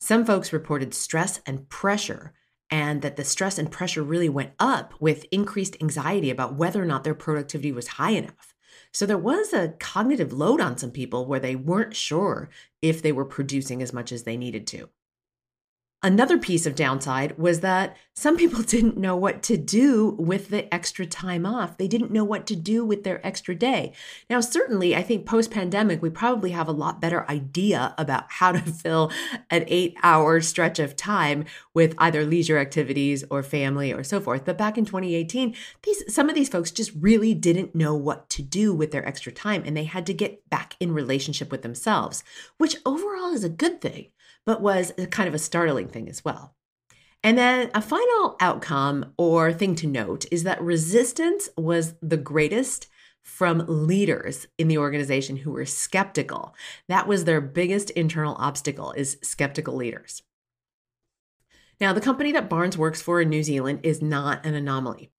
Some 0.00 0.26
folks 0.26 0.52
reported 0.52 0.92
stress 0.92 1.40
and 1.46 1.68
pressure 1.68 2.34
and 2.70 3.02
that 3.02 3.16
the 3.16 3.24
stress 3.24 3.58
and 3.58 3.70
pressure 3.70 4.02
really 4.02 4.28
went 4.28 4.52
up 4.58 4.94
with 5.00 5.26
increased 5.30 5.76
anxiety 5.80 6.30
about 6.30 6.54
whether 6.54 6.82
or 6.82 6.86
not 6.86 7.04
their 7.04 7.14
productivity 7.14 7.72
was 7.72 7.88
high 7.88 8.10
enough. 8.10 8.54
So 8.92 9.06
there 9.06 9.18
was 9.18 9.52
a 9.52 9.74
cognitive 9.78 10.32
load 10.32 10.60
on 10.60 10.78
some 10.78 10.90
people 10.90 11.26
where 11.26 11.40
they 11.40 11.56
weren't 11.56 11.94
sure 11.94 12.50
if 12.82 13.02
they 13.02 13.12
were 13.12 13.24
producing 13.24 13.82
as 13.82 13.92
much 13.92 14.12
as 14.12 14.24
they 14.24 14.36
needed 14.36 14.66
to. 14.68 14.88
Another 16.06 16.38
piece 16.38 16.66
of 16.66 16.76
downside 16.76 17.36
was 17.36 17.62
that 17.62 17.96
some 18.14 18.36
people 18.36 18.62
didn't 18.62 18.96
know 18.96 19.16
what 19.16 19.42
to 19.42 19.56
do 19.56 20.14
with 20.20 20.50
the 20.50 20.72
extra 20.72 21.04
time 21.04 21.44
off. 21.44 21.78
They 21.78 21.88
didn't 21.88 22.12
know 22.12 22.22
what 22.22 22.46
to 22.46 22.54
do 22.54 22.84
with 22.84 23.02
their 23.02 23.26
extra 23.26 23.56
day. 23.56 23.92
Now, 24.30 24.40
certainly, 24.40 24.94
I 24.94 25.02
think 25.02 25.26
post 25.26 25.50
pandemic, 25.50 26.00
we 26.00 26.10
probably 26.10 26.52
have 26.52 26.68
a 26.68 26.72
lot 26.72 27.00
better 27.00 27.28
idea 27.28 27.92
about 27.98 28.26
how 28.28 28.52
to 28.52 28.60
fill 28.60 29.10
an 29.50 29.64
eight 29.66 29.96
hour 30.04 30.40
stretch 30.40 30.78
of 30.78 30.94
time 30.94 31.44
with 31.74 31.96
either 31.98 32.24
leisure 32.24 32.58
activities 32.58 33.24
or 33.28 33.42
family 33.42 33.92
or 33.92 34.04
so 34.04 34.20
forth. 34.20 34.44
But 34.44 34.56
back 34.56 34.78
in 34.78 34.84
2018, 34.84 35.56
these, 35.82 36.14
some 36.14 36.28
of 36.28 36.36
these 36.36 36.48
folks 36.48 36.70
just 36.70 36.92
really 37.00 37.34
didn't 37.34 37.74
know 37.74 37.96
what 37.96 38.30
to 38.30 38.42
do 38.42 38.72
with 38.72 38.92
their 38.92 39.04
extra 39.04 39.32
time 39.32 39.64
and 39.66 39.76
they 39.76 39.84
had 39.84 40.06
to 40.06 40.14
get 40.14 40.48
back 40.50 40.76
in 40.78 40.94
relationship 40.94 41.50
with 41.50 41.62
themselves, 41.62 42.22
which 42.58 42.76
overall 42.86 43.34
is 43.34 43.42
a 43.42 43.48
good 43.48 43.80
thing 43.80 44.06
but 44.46 44.62
was 44.62 44.92
kind 45.10 45.28
of 45.28 45.34
a 45.34 45.38
startling 45.38 45.88
thing 45.88 46.08
as 46.08 46.24
well. 46.24 46.54
And 47.22 47.36
then 47.36 47.70
a 47.74 47.82
final 47.82 48.36
outcome 48.40 49.12
or 49.18 49.52
thing 49.52 49.74
to 49.76 49.86
note 49.86 50.26
is 50.30 50.44
that 50.44 50.62
resistance 50.62 51.48
was 51.58 51.94
the 52.00 52.16
greatest 52.16 52.86
from 53.22 53.64
leaders 53.66 54.46
in 54.56 54.68
the 54.68 54.78
organization 54.78 55.38
who 55.38 55.50
were 55.50 55.66
skeptical. 55.66 56.54
That 56.88 57.08
was 57.08 57.24
their 57.24 57.40
biggest 57.40 57.90
internal 57.90 58.36
obstacle 58.38 58.92
is 58.92 59.18
skeptical 59.22 59.74
leaders. 59.74 60.22
Now, 61.80 61.92
the 61.92 62.00
company 62.00 62.30
that 62.32 62.48
Barnes 62.48 62.78
works 62.78 63.02
for 63.02 63.20
in 63.20 63.28
New 63.28 63.42
Zealand 63.42 63.80
is 63.82 64.00
not 64.00 64.46
an 64.46 64.54
anomaly. 64.54 65.10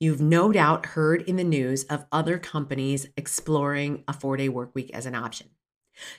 You've 0.00 0.20
no 0.20 0.50
doubt 0.50 0.86
heard 0.86 1.22
in 1.22 1.36
the 1.36 1.44
news 1.44 1.84
of 1.84 2.06
other 2.10 2.38
companies 2.38 3.06
exploring 3.16 4.04
a 4.08 4.14
four 4.14 4.38
day 4.38 4.48
work 4.48 4.74
week 4.74 4.90
as 4.94 5.04
an 5.04 5.14
option. 5.14 5.50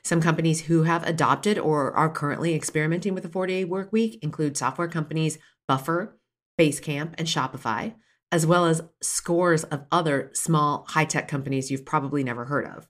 Some 0.03 0.21
companies 0.21 0.61
who 0.61 0.83
have 0.83 1.07
adopted 1.07 1.57
or 1.57 1.91
are 1.93 2.09
currently 2.09 2.53
experimenting 2.53 3.13
with 3.13 3.25
a 3.25 3.29
4 3.29 3.47
day 3.47 3.63
work 3.63 3.91
week 3.91 4.19
include 4.21 4.57
software 4.57 4.87
companies 4.87 5.37
Buffer, 5.67 6.17
Basecamp, 6.59 7.15
and 7.17 7.27
Shopify, 7.27 7.95
as 8.31 8.45
well 8.45 8.65
as 8.65 8.81
scores 9.01 9.63
of 9.65 9.85
other 9.91 10.31
small 10.33 10.85
high 10.89 11.05
tech 11.05 11.27
companies 11.27 11.69
you've 11.69 11.85
probably 11.85 12.23
never 12.23 12.45
heard 12.45 12.65
of. 12.65 12.87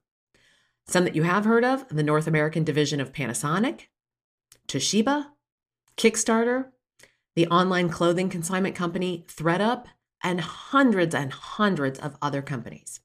Some 0.87 1.03
that 1.05 1.15
you 1.15 1.23
have 1.23 1.45
heard 1.45 1.63
of 1.63 1.87
the 1.89 2.03
North 2.03 2.27
American 2.27 2.63
division 2.63 2.99
of 2.99 3.13
Panasonic, 3.13 3.87
Toshiba, 4.67 5.27
Kickstarter, 5.97 6.71
the 7.35 7.47
online 7.47 7.89
clothing 7.89 8.29
consignment 8.29 8.75
company 8.75 9.25
ThredUp, 9.27 9.85
and 10.23 10.41
hundreds 10.41 11.15
and 11.15 11.31
hundreds 11.31 11.97
of 11.99 12.15
other 12.21 12.41
companies. 12.41 12.99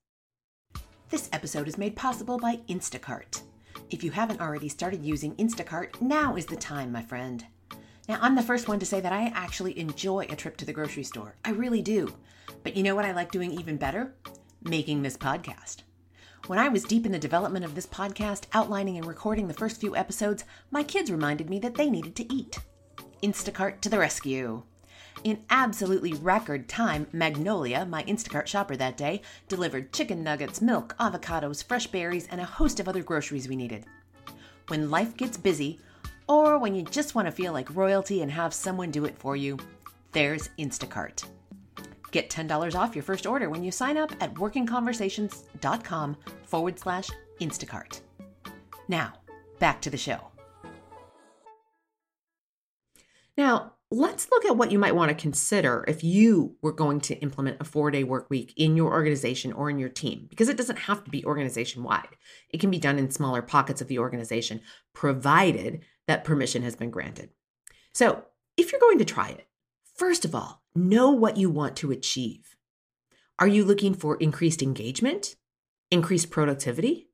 This 1.10 1.28
episode 1.32 1.68
is 1.68 1.78
made 1.78 1.96
possible 1.96 2.38
by 2.38 2.56
Instacart. 2.68 3.42
If 3.88 4.02
you 4.02 4.10
haven't 4.10 4.40
already 4.40 4.68
started 4.68 5.04
using 5.04 5.36
Instacart, 5.36 6.00
now 6.00 6.34
is 6.34 6.46
the 6.46 6.56
time, 6.56 6.90
my 6.90 7.02
friend. 7.02 7.46
Now, 8.08 8.18
I'm 8.20 8.34
the 8.34 8.42
first 8.42 8.66
one 8.66 8.80
to 8.80 8.86
say 8.86 9.00
that 9.00 9.12
I 9.12 9.30
actually 9.32 9.78
enjoy 9.78 10.26
a 10.28 10.34
trip 10.34 10.56
to 10.56 10.64
the 10.64 10.72
grocery 10.72 11.04
store. 11.04 11.36
I 11.44 11.50
really 11.50 11.82
do. 11.82 12.12
But 12.64 12.76
you 12.76 12.82
know 12.82 12.96
what 12.96 13.04
I 13.04 13.12
like 13.12 13.30
doing 13.30 13.52
even 13.52 13.76
better? 13.76 14.12
Making 14.60 15.02
this 15.02 15.16
podcast. 15.16 15.82
When 16.48 16.58
I 16.58 16.68
was 16.68 16.82
deep 16.82 17.06
in 17.06 17.12
the 17.12 17.18
development 17.18 17.64
of 17.64 17.76
this 17.76 17.86
podcast, 17.86 18.46
outlining 18.52 18.96
and 18.96 19.06
recording 19.06 19.46
the 19.46 19.54
first 19.54 19.80
few 19.80 19.94
episodes, 19.94 20.44
my 20.72 20.82
kids 20.82 21.10
reminded 21.10 21.48
me 21.48 21.60
that 21.60 21.76
they 21.76 21.88
needed 21.88 22.16
to 22.16 22.32
eat. 22.32 22.58
Instacart 23.22 23.80
to 23.82 23.88
the 23.88 24.00
rescue. 24.00 24.64
In 25.24 25.44
absolutely 25.50 26.12
record 26.14 26.68
time, 26.68 27.06
Magnolia, 27.12 27.86
my 27.86 28.04
Instacart 28.04 28.46
shopper 28.46 28.76
that 28.76 28.96
day, 28.96 29.22
delivered 29.48 29.92
chicken 29.92 30.22
nuggets, 30.22 30.60
milk, 30.60 30.94
avocados, 31.00 31.64
fresh 31.64 31.86
berries, 31.86 32.28
and 32.30 32.40
a 32.40 32.44
host 32.44 32.78
of 32.78 32.88
other 32.88 33.02
groceries 33.02 33.48
we 33.48 33.56
needed. 33.56 33.86
When 34.68 34.90
life 34.90 35.16
gets 35.16 35.36
busy, 35.36 35.80
or 36.28 36.58
when 36.58 36.74
you 36.74 36.82
just 36.82 37.14
want 37.14 37.26
to 37.26 37.32
feel 37.32 37.52
like 37.52 37.74
royalty 37.74 38.22
and 38.22 38.30
have 38.30 38.52
someone 38.52 38.90
do 38.90 39.04
it 39.04 39.18
for 39.18 39.36
you, 39.36 39.58
there's 40.12 40.50
Instacart. 40.58 41.24
Get 42.10 42.30
$10 42.30 42.74
off 42.74 42.94
your 42.94 43.02
first 43.02 43.26
order 43.26 43.50
when 43.50 43.62
you 43.62 43.70
sign 43.70 43.96
up 43.96 44.12
at 44.20 44.34
workingconversations.com 44.34 46.16
forward 46.44 46.78
slash 46.78 47.08
Instacart. 47.40 48.00
Now, 48.88 49.14
back 49.58 49.80
to 49.82 49.90
the 49.90 49.96
show. 49.96 50.20
Now, 53.36 53.74
let's 53.90 54.28
look 54.30 54.44
at 54.44 54.56
what 54.56 54.72
you 54.72 54.78
might 54.78 54.94
want 54.94 55.10
to 55.10 55.14
consider 55.14 55.84
if 55.86 56.02
you 56.02 56.56
were 56.60 56.72
going 56.72 57.00
to 57.00 57.14
implement 57.18 57.60
a 57.60 57.64
four 57.64 57.90
day 57.90 58.04
work 58.04 58.28
week 58.28 58.52
in 58.56 58.76
your 58.76 58.92
organization 58.92 59.52
or 59.52 59.70
in 59.70 59.78
your 59.78 59.88
team, 59.88 60.26
because 60.28 60.48
it 60.48 60.56
doesn't 60.56 60.78
have 60.80 61.04
to 61.04 61.10
be 61.10 61.24
organization 61.24 61.82
wide. 61.82 62.16
It 62.50 62.58
can 62.58 62.70
be 62.70 62.78
done 62.78 62.98
in 62.98 63.10
smaller 63.10 63.42
pockets 63.42 63.80
of 63.80 63.88
the 63.88 63.98
organization, 63.98 64.60
provided 64.92 65.82
that 66.06 66.24
permission 66.24 66.62
has 66.62 66.74
been 66.74 66.90
granted. 66.90 67.30
So, 67.92 68.24
if 68.56 68.72
you're 68.72 68.80
going 68.80 68.98
to 68.98 69.04
try 69.04 69.28
it, 69.28 69.46
first 69.94 70.24
of 70.24 70.34
all, 70.34 70.62
know 70.74 71.10
what 71.10 71.36
you 71.36 71.50
want 71.50 71.76
to 71.76 71.92
achieve. 71.92 72.56
Are 73.38 73.48
you 73.48 73.64
looking 73.64 73.94
for 73.94 74.16
increased 74.16 74.62
engagement, 74.62 75.36
increased 75.90 76.30
productivity? 76.30 77.10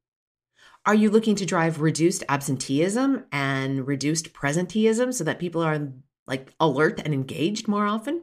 Are 0.87 0.95
you 0.95 1.11
looking 1.11 1.35
to 1.37 1.47
drive 1.47 1.81
reduced 1.81 2.25
absenteeism 2.29 3.25
and 3.31 3.87
reduced 3.87 4.33
presenteeism 4.33 5.12
so 5.14 5.25
that 5.25 5.38
people 5.38 5.62
are 5.62 5.93
like 6.26 6.55
alert 6.61 7.00
and 7.05 7.12
engaged 7.14 7.69
more 7.69 7.87
often? 7.87 8.23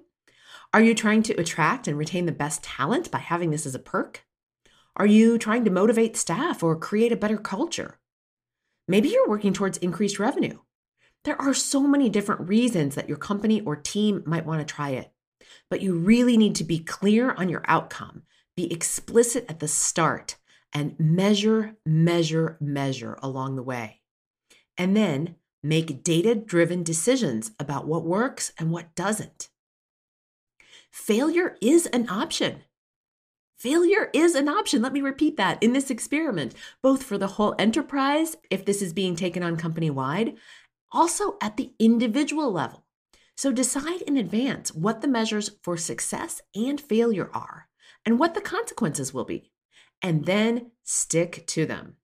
Are 0.74 0.82
you 0.82 0.94
trying 0.94 1.24
to 1.24 1.34
attract 1.40 1.88
and 1.88 1.98
retain 1.98 2.26
the 2.26 2.32
best 2.32 2.64
talent 2.64 3.10
by 3.10 3.20
having 3.20 3.50
this 3.50 3.66
as 3.66 3.76
a 3.76 3.80
perk? 3.80 4.26
Are 4.96 5.06
you 5.06 5.38
trying 5.38 5.66
to 5.66 5.72
motivate 5.72 6.18
staff 6.18 6.62
or 6.62 6.76
create 6.76 7.12
a 7.12 7.18
better 7.18 7.38
culture? 7.38 8.00
Maybe 8.88 9.10
you're 9.10 9.30
working 9.30 9.54
towards 9.54 9.78
increased 9.78 10.20
revenue. 10.20 10.60
There 11.24 11.40
are 11.42 11.54
so 11.54 11.82
many 11.82 12.10
different 12.10 12.48
reasons 12.48 12.96
that 12.96 13.08
your 13.08 13.18
company 13.18 13.62
or 13.62 13.76
team 13.76 14.24
might 14.26 14.46
want 14.46 14.66
to 14.66 14.74
try 14.74 14.92
it, 14.92 15.12
but 15.70 15.82
you 15.82 15.98
really 15.98 16.38
need 16.38 16.56
to 16.56 16.64
be 16.64 16.80
clear 16.80 17.32
on 17.34 17.50
your 17.50 17.64
outcome, 17.66 18.24
be 18.56 18.72
explicit 18.72 19.46
at 19.50 19.60
the 19.60 19.68
start, 19.68 20.38
and 20.74 20.96
measure, 21.00 21.76
measure, 21.86 22.58
measure 22.62 23.18
along 23.22 23.56
the 23.56 23.64
way. 23.64 24.02
And 24.78 24.96
then 24.96 25.36
Make 25.62 26.04
data 26.04 26.36
driven 26.36 26.84
decisions 26.84 27.52
about 27.60 27.86
what 27.86 28.06
works 28.06 28.54
and 28.58 28.72
what 28.72 28.96
doesn't. 28.96 29.50
Failure 30.90 31.58
is 31.62 31.86
an 31.88 32.10
option. 32.10 32.64
Failure 33.58 34.10
is 34.14 34.36
an 34.36 34.48
option. 34.48 34.82
Let 34.82 34.94
me 34.94 35.02
repeat 35.02 35.36
that 35.36 35.62
in 35.62 35.74
this 35.74 35.90
experiment, 35.90 36.56
both 36.82 37.04
for 37.04 37.18
the 37.18 37.28
whole 37.28 37.56
enterprise, 37.60 38.38
if 38.50 38.64
this 38.64 38.82
is 38.82 38.94
being 38.94 39.18
taken 39.18 39.44
on 39.44 39.58
company 39.58 39.90
wide, 39.90 40.36
also 40.94 41.38
at 41.42 41.58
the 41.58 41.74
individual 41.78 42.52
level. 42.52 42.86
So 43.36 43.52
decide 43.52 44.02
in 44.04 44.16
advance 44.16 44.74
what 44.74 45.02
the 45.02 45.08
measures 45.10 45.52
for 45.62 45.76
success 45.76 46.42
and 46.56 46.80
failure 46.80 47.30
are 47.34 47.68
and 48.06 48.18
what 48.18 48.34
the 48.34 48.42
consequences 48.42 49.14
will 49.14 49.26
be, 49.26 49.52
and 50.02 50.26
then 50.26 50.72
stick 50.84 51.46
to 51.48 51.66
them. 51.66 51.98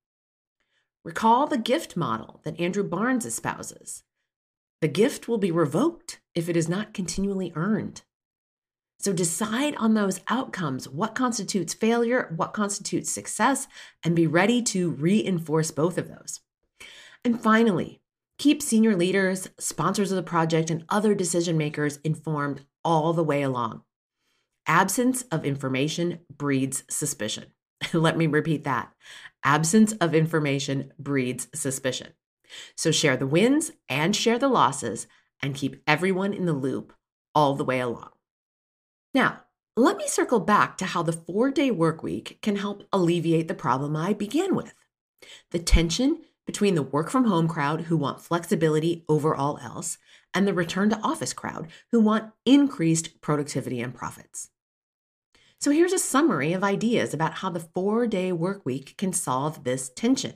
Recall 1.06 1.46
the 1.46 1.60
gift 1.60 1.96
model 1.96 2.42
that 2.44 2.60
Andrew 2.60 2.84
Barnes 2.84 3.28
espouses. 3.28 4.02
The 4.82 4.88
gift 4.88 5.28
will 5.28 5.38
be 5.38 5.52
revoked 5.52 6.20
if 6.34 6.50
it 6.50 6.58
is 6.58 6.68
not 6.68 6.96
continually 6.96 7.54
earned. 7.56 8.02
So 8.98 9.14
decide 9.14 9.76
on 9.76 9.94
those 9.94 10.22
outcomes 10.30 10.90
what 10.90 11.14
constitutes 11.14 11.76
failure, 11.76 12.34
what 12.36 12.54
constitutes 12.54 13.12
success, 13.12 13.68
and 14.04 14.16
be 14.16 14.26
ready 14.26 14.64
to 14.64 14.90
reinforce 14.90 15.70
both 15.70 16.00
of 16.00 16.08
those. 16.08 16.40
And 17.24 17.40
finally, 17.40 18.02
keep 18.40 18.64
senior 18.64 18.96
leaders, 18.96 19.48
sponsors 19.60 20.12
of 20.12 20.16
the 20.16 20.24
project, 20.24 20.72
and 20.72 20.86
other 20.90 21.14
decision 21.14 21.56
makers 21.56 21.98
informed 22.04 22.66
all 22.84 23.14
the 23.14 23.24
way 23.24 23.44
along. 23.44 23.84
Absence 24.66 25.22
of 25.32 25.46
information 25.46 26.22
breeds 26.36 26.84
suspicion. 26.90 27.46
Let 27.94 28.18
me 28.18 28.28
repeat 28.28 28.64
that. 28.64 28.92
Absence 29.46 29.94
of 29.94 30.16
information 30.16 30.92
breeds 30.98 31.48
suspicion. 31.54 32.14
So 32.76 32.92
share 32.92 33.16
the 33.16 33.28
wins 33.28 33.72
and 33.88 34.16
share 34.16 34.40
the 34.40 34.48
losses 34.48 35.08
and 35.42 35.54
keep 35.54 35.82
everyone 35.86 36.34
in 36.34 36.46
the 36.46 36.54
loop 36.54 36.94
all 37.36 37.54
the 37.56 37.64
way 37.64 37.80
along. 37.80 38.10
Now, 39.14 39.42
let 39.78 39.98
me 39.98 40.08
circle 40.08 40.40
back 40.40 40.78
to 40.78 40.86
how 40.86 41.04
the 41.04 41.14
four 41.14 41.52
day 41.52 41.70
work 41.70 42.02
week 42.02 42.40
can 42.42 42.56
help 42.56 42.88
alleviate 42.92 43.48
the 43.48 43.54
problem 43.54 43.96
I 43.96 44.14
began 44.14 44.56
with 44.56 44.74
the 45.52 45.60
tension 45.60 46.22
between 46.46 46.76
the 46.76 46.82
work 46.82 47.10
from 47.10 47.26
home 47.26 47.48
crowd 47.48 47.82
who 47.82 47.98
want 47.98 48.22
flexibility 48.22 49.04
over 49.08 49.36
all 49.36 49.60
else 49.62 49.98
and 50.34 50.48
the 50.48 50.54
return 50.54 50.90
to 50.90 51.00
office 51.02 51.34
crowd 51.34 51.68
who 51.92 52.00
want 52.00 52.32
increased 52.46 53.22
productivity 53.22 53.80
and 53.82 53.94
profits. 53.94 54.50
So 55.60 55.72
here's 55.72 55.94
a 55.94 56.00
summary 56.00 56.54
of 56.54 56.64
ideas 56.64 57.14
about 57.14 57.36
how 57.36 57.50
the 57.50 57.60
four 57.60 58.08
day 58.08 58.32
work 58.32 58.66
week 58.66 58.96
can 58.98 59.14
solve 59.14 59.64
this 59.64 59.90
tension. 59.90 60.36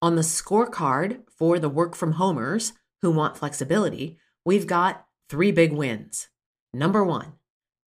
On 0.00 0.16
the 0.16 0.22
scorecard 0.22 1.22
for 1.28 1.58
the 1.58 1.68
work 1.68 1.96
from 1.96 2.12
homers 2.12 2.72
who 3.02 3.10
want 3.10 3.36
flexibility, 3.36 4.18
we've 4.44 4.66
got 4.66 5.06
three 5.28 5.52
big 5.52 5.72
wins. 5.72 6.28
Number 6.72 7.04
one, 7.04 7.34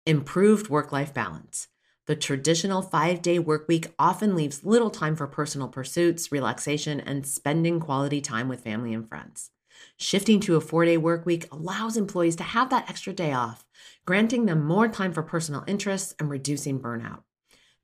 improved 0.05 0.69
work 0.69 0.91
life 0.91 1.13
balance. 1.13 1.67
The 2.07 2.15
traditional 2.15 2.81
five 2.81 3.21
day 3.21 3.39
work 3.39 3.67
week 3.67 3.87
often 3.97 4.35
leaves 4.35 4.65
little 4.65 4.89
time 4.89 5.15
for 5.15 5.27
personal 5.27 5.67
pursuits, 5.67 6.31
relaxation, 6.31 6.99
and 6.99 7.25
spending 7.25 7.79
quality 7.79 8.19
time 8.19 8.49
with 8.49 8.63
family 8.63 8.93
and 8.93 9.07
friends. 9.07 9.51
Shifting 9.97 10.39
to 10.41 10.55
a 10.55 10.61
four 10.61 10.85
day 10.85 10.97
work 10.97 11.25
week 11.25 11.47
allows 11.51 11.97
employees 11.97 12.35
to 12.37 12.43
have 12.43 12.69
that 12.69 12.89
extra 12.89 13.13
day 13.13 13.33
off, 13.33 13.65
granting 14.05 14.45
them 14.45 14.65
more 14.65 14.87
time 14.87 15.13
for 15.13 15.23
personal 15.23 15.63
interests 15.67 16.15
and 16.19 16.29
reducing 16.29 16.79
burnout. 16.79 17.23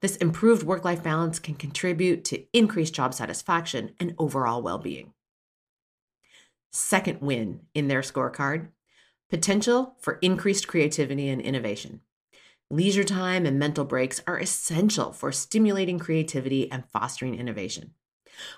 This 0.01 0.15
improved 0.17 0.63
work 0.63 0.85
life 0.85 1.03
balance 1.03 1.39
can 1.39 1.55
contribute 1.55 2.23
to 2.25 2.45
increased 2.53 2.93
job 2.93 3.13
satisfaction 3.13 3.95
and 3.99 4.13
overall 4.17 4.61
well 4.61 4.77
being. 4.77 5.13
Second 6.71 7.21
win 7.21 7.61
in 7.73 7.87
their 7.87 8.01
scorecard 8.01 8.69
Potential 9.29 9.95
for 9.99 10.19
increased 10.21 10.69
creativity 10.69 11.27
and 11.27 11.41
innovation. 11.41 11.99
Leisure 12.69 13.03
time 13.03 13.45
and 13.45 13.59
mental 13.59 13.83
breaks 13.83 14.21
are 14.25 14.39
essential 14.39 15.11
for 15.11 15.33
stimulating 15.33 15.99
creativity 15.99 16.71
and 16.71 16.85
fostering 16.89 17.35
innovation. 17.35 17.93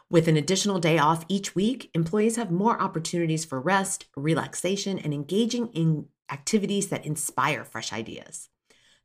With 0.10 0.28
an 0.28 0.38
additional 0.38 0.80
day 0.80 0.98
off 0.98 1.26
each 1.28 1.56
week, 1.56 1.90
employees 1.94 2.36
have 2.36 2.52
more 2.52 2.82
opportunities 2.82 3.46
for 3.46 3.60
rest, 3.60 4.06
relaxation, 4.16 5.00
and 5.00 5.14
engaging 5.14 5.68
in 5.68 6.08
activities 6.32 6.90
that 6.90 7.06
inspire 7.06 7.64
fresh 7.64 7.92
ideas. 7.94 8.50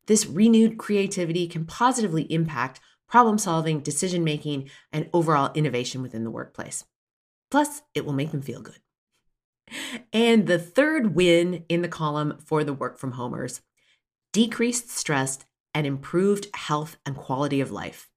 This 0.06 0.26
renewed 0.26 0.78
creativity 0.78 1.48
can 1.48 1.64
positively 1.64 2.22
impact 2.32 2.80
problem 3.08 3.38
solving, 3.38 3.80
decision 3.80 4.24
making, 4.24 4.70
and 4.92 5.08
overall 5.12 5.50
innovation 5.54 6.02
within 6.02 6.24
the 6.24 6.30
workplace. 6.30 6.84
Plus, 7.50 7.82
it 7.94 8.04
will 8.04 8.12
make 8.12 8.32
them 8.32 8.42
feel 8.42 8.60
good. 8.60 8.80
And 10.12 10.46
the 10.46 10.58
third 10.58 11.14
win 11.14 11.64
in 11.68 11.82
the 11.82 11.88
column 11.88 12.38
for 12.44 12.64
the 12.64 12.72
work 12.72 12.98
from 12.98 13.12
homers 13.12 13.62
decreased 14.32 14.90
stress 14.90 15.38
and 15.72 15.86
improved 15.86 16.48
health 16.54 16.96
and 17.06 17.16
quality 17.16 17.60
of 17.60 17.70
life. 17.70 18.10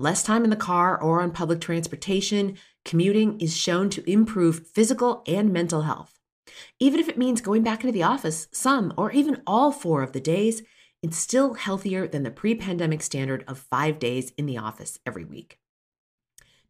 Less 0.00 0.22
time 0.22 0.44
in 0.44 0.50
the 0.50 0.56
car 0.56 0.96
or 1.00 1.20
on 1.20 1.32
public 1.32 1.60
transportation, 1.60 2.56
commuting 2.84 3.40
is 3.40 3.56
shown 3.56 3.90
to 3.90 4.08
improve 4.08 4.68
physical 4.68 5.24
and 5.26 5.52
mental 5.52 5.82
health. 5.82 6.20
Even 6.78 7.00
if 7.00 7.08
it 7.08 7.18
means 7.18 7.40
going 7.40 7.64
back 7.64 7.82
into 7.82 7.92
the 7.92 8.04
office 8.04 8.46
some 8.52 8.94
or 8.96 9.10
even 9.10 9.42
all 9.44 9.72
four 9.72 10.04
of 10.04 10.12
the 10.12 10.20
days, 10.20 10.62
it's 11.02 11.16
still 11.16 11.54
healthier 11.54 12.06
than 12.06 12.22
the 12.22 12.30
pre 12.30 12.54
pandemic 12.54 13.02
standard 13.02 13.42
of 13.48 13.58
five 13.58 13.98
days 13.98 14.32
in 14.38 14.46
the 14.46 14.56
office 14.56 15.00
every 15.04 15.24
week. 15.24 15.58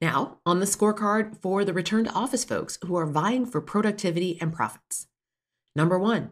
Now, 0.01 0.39
on 0.47 0.61
the 0.61 0.67
scorecard 0.67 1.37
for 1.43 1.67
the 1.67 1.75
return 1.75 2.05
to 2.05 2.13
office 2.13 2.45
folks 2.45 2.79
who 2.87 2.97
are 2.97 3.07
vying 3.07 3.45
for 3.45 3.61
productivity 3.61 4.41
and 4.41 4.55
profits. 4.55 5.07
Number 5.77 5.99
one, 5.99 6.31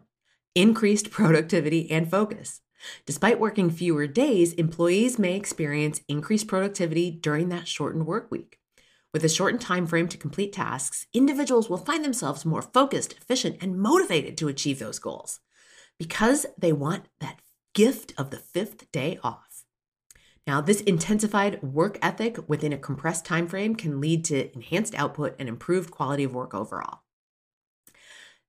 increased 0.55 1.11
productivity 1.11 1.91
and 1.91 2.09
focus. 2.09 2.61
Despite 3.05 3.39
working 3.39 3.69
fewer 3.69 4.07
days, 4.07 4.53
employees 4.53 5.17
may 5.17 5.35
experience 5.35 6.01
increased 6.07 6.47
productivity 6.47 7.11
during 7.11 7.49
that 7.49 7.67
shortened 7.67 8.05
work 8.05 8.29
week. 8.29 8.59
With 9.13 9.23
a 9.23 9.29
shortened 9.29 9.61
time 9.61 9.87
frame 9.87 10.07
to 10.09 10.17
complete 10.17 10.53
tasks, 10.53 11.07
individuals 11.13 11.69
will 11.69 11.77
find 11.77 12.03
themselves 12.03 12.45
more 12.45 12.61
focused, 12.61 13.13
efficient, 13.13 13.57
and 13.61 13.79
motivated 13.79 14.37
to 14.37 14.47
achieve 14.47 14.79
those 14.79 14.99
goals 14.99 15.39
because 15.97 16.45
they 16.57 16.73
want 16.73 17.05
that 17.19 17.39
gift 17.73 18.13
of 18.17 18.29
the 18.29 18.37
fifth 18.37 18.91
day 18.91 19.19
off. 19.23 19.63
Now, 20.45 20.61
this 20.61 20.81
intensified 20.81 21.61
work 21.61 21.99
ethic 22.01 22.47
within 22.47 22.71
a 22.71 22.77
compressed 22.77 23.25
time 23.25 23.47
frame 23.47 23.75
can 23.75 23.99
lead 23.99 24.23
to 24.25 24.53
enhanced 24.53 24.95
output 24.95 25.35
and 25.39 25.49
improved 25.49 25.91
quality 25.91 26.23
of 26.23 26.33
work 26.33 26.53
overall. 26.53 27.01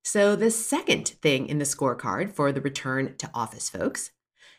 So, 0.05 0.37
the 0.37 0.51
second 0.51 1.09
thing 1.09 1.49
in 1.49 1.59
the 1.59 1.65
scorecard 1.65 2.33
for 2.33 2.53
the 2.53 2.61
return 2.61 3.17
to 3.19 3.31
office 3.35 3.69
folks 3.69 4.13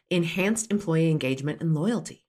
enhanced 0.10 0.72
employee 0.72 1.12
engagement 1.12 1.62
and 1.62 1.76
loyalty. 1.76 2.26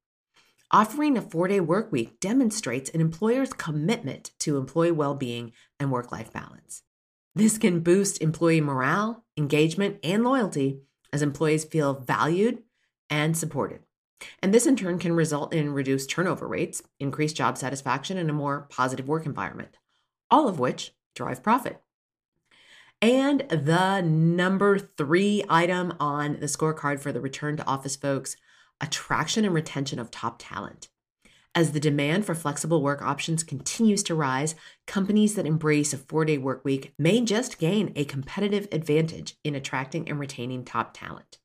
Offering 0.70 1.16
a 1.16 1.22
four 1.22 1.48
day 1.48 1.60
work 1.60 1.90
week 1.90 2.20
demonstrates 2.20 2.90
an 2.90 3.00
employer's 3.00 3.52
commitment 3.52 4.30
to 4.40 4.56
employee 4.56 4.92
well 4.92 5.14
being 5.14 5.52
and 5.78 5.90
work 5.90 6.12
life 6.12 6.32
balance. 6.32 6.82
This 7.34 7.58
can 7.58 7.80
boost 7.80 8.20
employee 8.20 8.60
morale, 8.60 9.24
engagement, 9.36 9.98
and 10.04 10.22
loyalty 10.22 10.82
as 11.12 11.22
employees 11.22 11.64
feel 11.64 11.94
valued 11.94 12.62
and 13.08 13.36
supported. 13.36 13.80
And 14.42 14.52
this 14.52 14.66
in 14.66 14.76
turn 14.76 14.98
can 14.98 15.14
result 15.14 15.54
in 15.54 15.72
reduced 15.72 16.10
turnover 16.10 16.46
rates, 16.46 16.82
increased 16.98 17.36
job 17.36 17.56
satisfaction, 17.56 18.18
and 18.18 18.28
a 18.28 18.34
more 18.34 18.66
positive 18.68 19.08
work 19.08 19.26
environment, 19.26 19.76
all 20.30 20.46
of 20.46 20.58
which 20.58 20.92
drive 21.14 21.42
profit. 21.42 21.80
And 23.02 23.40
the 23.48 24.02
number 24.02 24.78
three 24.78 25.42
item 25.48 25.94
on 25.98 26.38
the 26.40 26.46
scorecard 26.46 27.00
for 27.00 27.12
the 27.12 27.20
return 27.20 27.56
to 27.56 27.66
office 27.66 27.96
folks 27.96 28.36
attraction 28.80 29.44
and 29.44 29.54
retention 29.54 29.98
of 29.98 30.10
top 30.10 30.36
talent. 30.38 30.88
As 31.54 31.72
the 31.72 31.80
demand 31.80 32.24
for 32.26 32.34
flexible 32.34 32.82
work 32.82 33.02
options 33.02 33.42
continues 33.42 34.02
to 34.04 34.14
rise, 34.14 34.54
companies 34.86 35.34
that 35.34 35.46
embrace 35.46 35.92
a 35.92 35.98
four 35.98 36.24
day 36.24 36.38
work 36.38 36.64
week 36.64 36.92
may 36.98 37.22
just 37.22 37.58
gain 37.58 37.92
a 37.96 38.04
competitive 38.04 38.68
advantage 38.70 39.34
in 39.42 39.54
attracting 39.54 40.08
and 40.08 40.20
retaining 40.20 40.64
top 40.64 40.94
talent. 40.94 41.38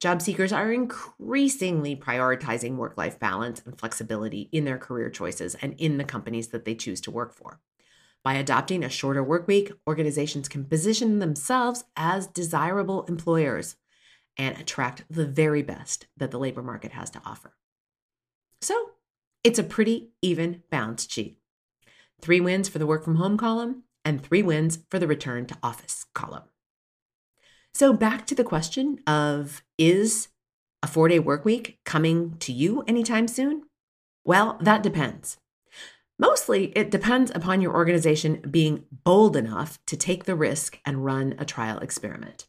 Job 0.00 0.22
seekers 0.22 0.52
are 0.52 0.72
increasingly 0.72 1.94
prioritizing 1.94 2.76
work 2.76 2.96
life 2.96 3.18
balance 3.18 3.60
and 3.66 3.78
flexibility 3.78 4.48
in 4.52 4.64
their 4.64 4.78
career 4.78 5.10
choices 5.10 5.54
and 5.56 5.74
in 5.78 5.98
the 5.98 6.04
companies 6.04 6.48
that 6.48 6.64
they 6.64 6.74
choose 6.74 7.00
to 7.02 7.10
work 7.10 7.34
for. 7.34 7.60
By 8.24 8.34
adopting 8.34 8.82
a 8.82 8.88
shorter 8.88 9.22
work 9.22 9.46
week, 9.46 9.70
organizations 9.86 10.48
can 10.48 10.64
position 10.64 11.18
themselves 11.18 11.84
as 11.94 12.26
desirable 12.26 13.04
employers 13.04 13.76
and 14.38 14.58
attract 14.58 15.04
the 15.10 15.26
very 15.26 15.62
best 15.62 16.06
that 16.16 16.30
the 16.30 16.38
labor 16.38 16.62
market 16.62 16.92
has 16.92 17.10
to 17.10 17.22
offer. 17.26 17.54
So, 18.62 18.92
it's 19.44 19.58
a 19.58 19.62
pretty 19.62 20.08
even 20.22 20.62
balance 20.70 21.06
sheet. 21.08 21.38
Three 22.22 22.40
wins 22.40 22.66
for 22.66 22.78
the 22.78 22.86
work 22.86 23.04
from 23.04 23.16
home 23.16 23.36
column 23.36 23.82
and 24.06 24.22
three 24.22 24.42
wins 24.42 24.78
for 24.90 24.98
the 24.98 25.06
return 25.06 25.44
to 25.46 25.58
office 25.62 26.06
column. 26.14 26.44
So, 27.74 27.92
back 27.92 28.26
to 28.28 28.34
the 28.34 28.42
question 28.42 29.00
of 29.06 29.62
is 29.76 30.28
a 30.82 30.86
four 30.86 31.08
day 31.08 31.18
work 31.18 31.44
week 31.44 31.78
coming 31.84 32.36
to 32.38 32.52
you 32.52 32.84
anytime 32.86 33.28
soon? 33.28 33.64
Well, 34.24 34.56
that 34.62 34.82
depends. 34.82 35.36
Mostly, 36.18 36.66
it 36.76 36.90
depends 36.90 37.32
upon 37.34 37.60
your 37.60 37.74
organization 37.74 38.40
being 38.48 38.84
bold 38.90 39.36
enough 39.36 39.78
to 39.86 39.96
take 39.96 40.24
the 40.24 40.36
risk 40.36 40.78
and 40.84 41.04
run 41.04 41.34
a 41.38 41.44
trial 41.44 41.78
experiment. 41.78 42.46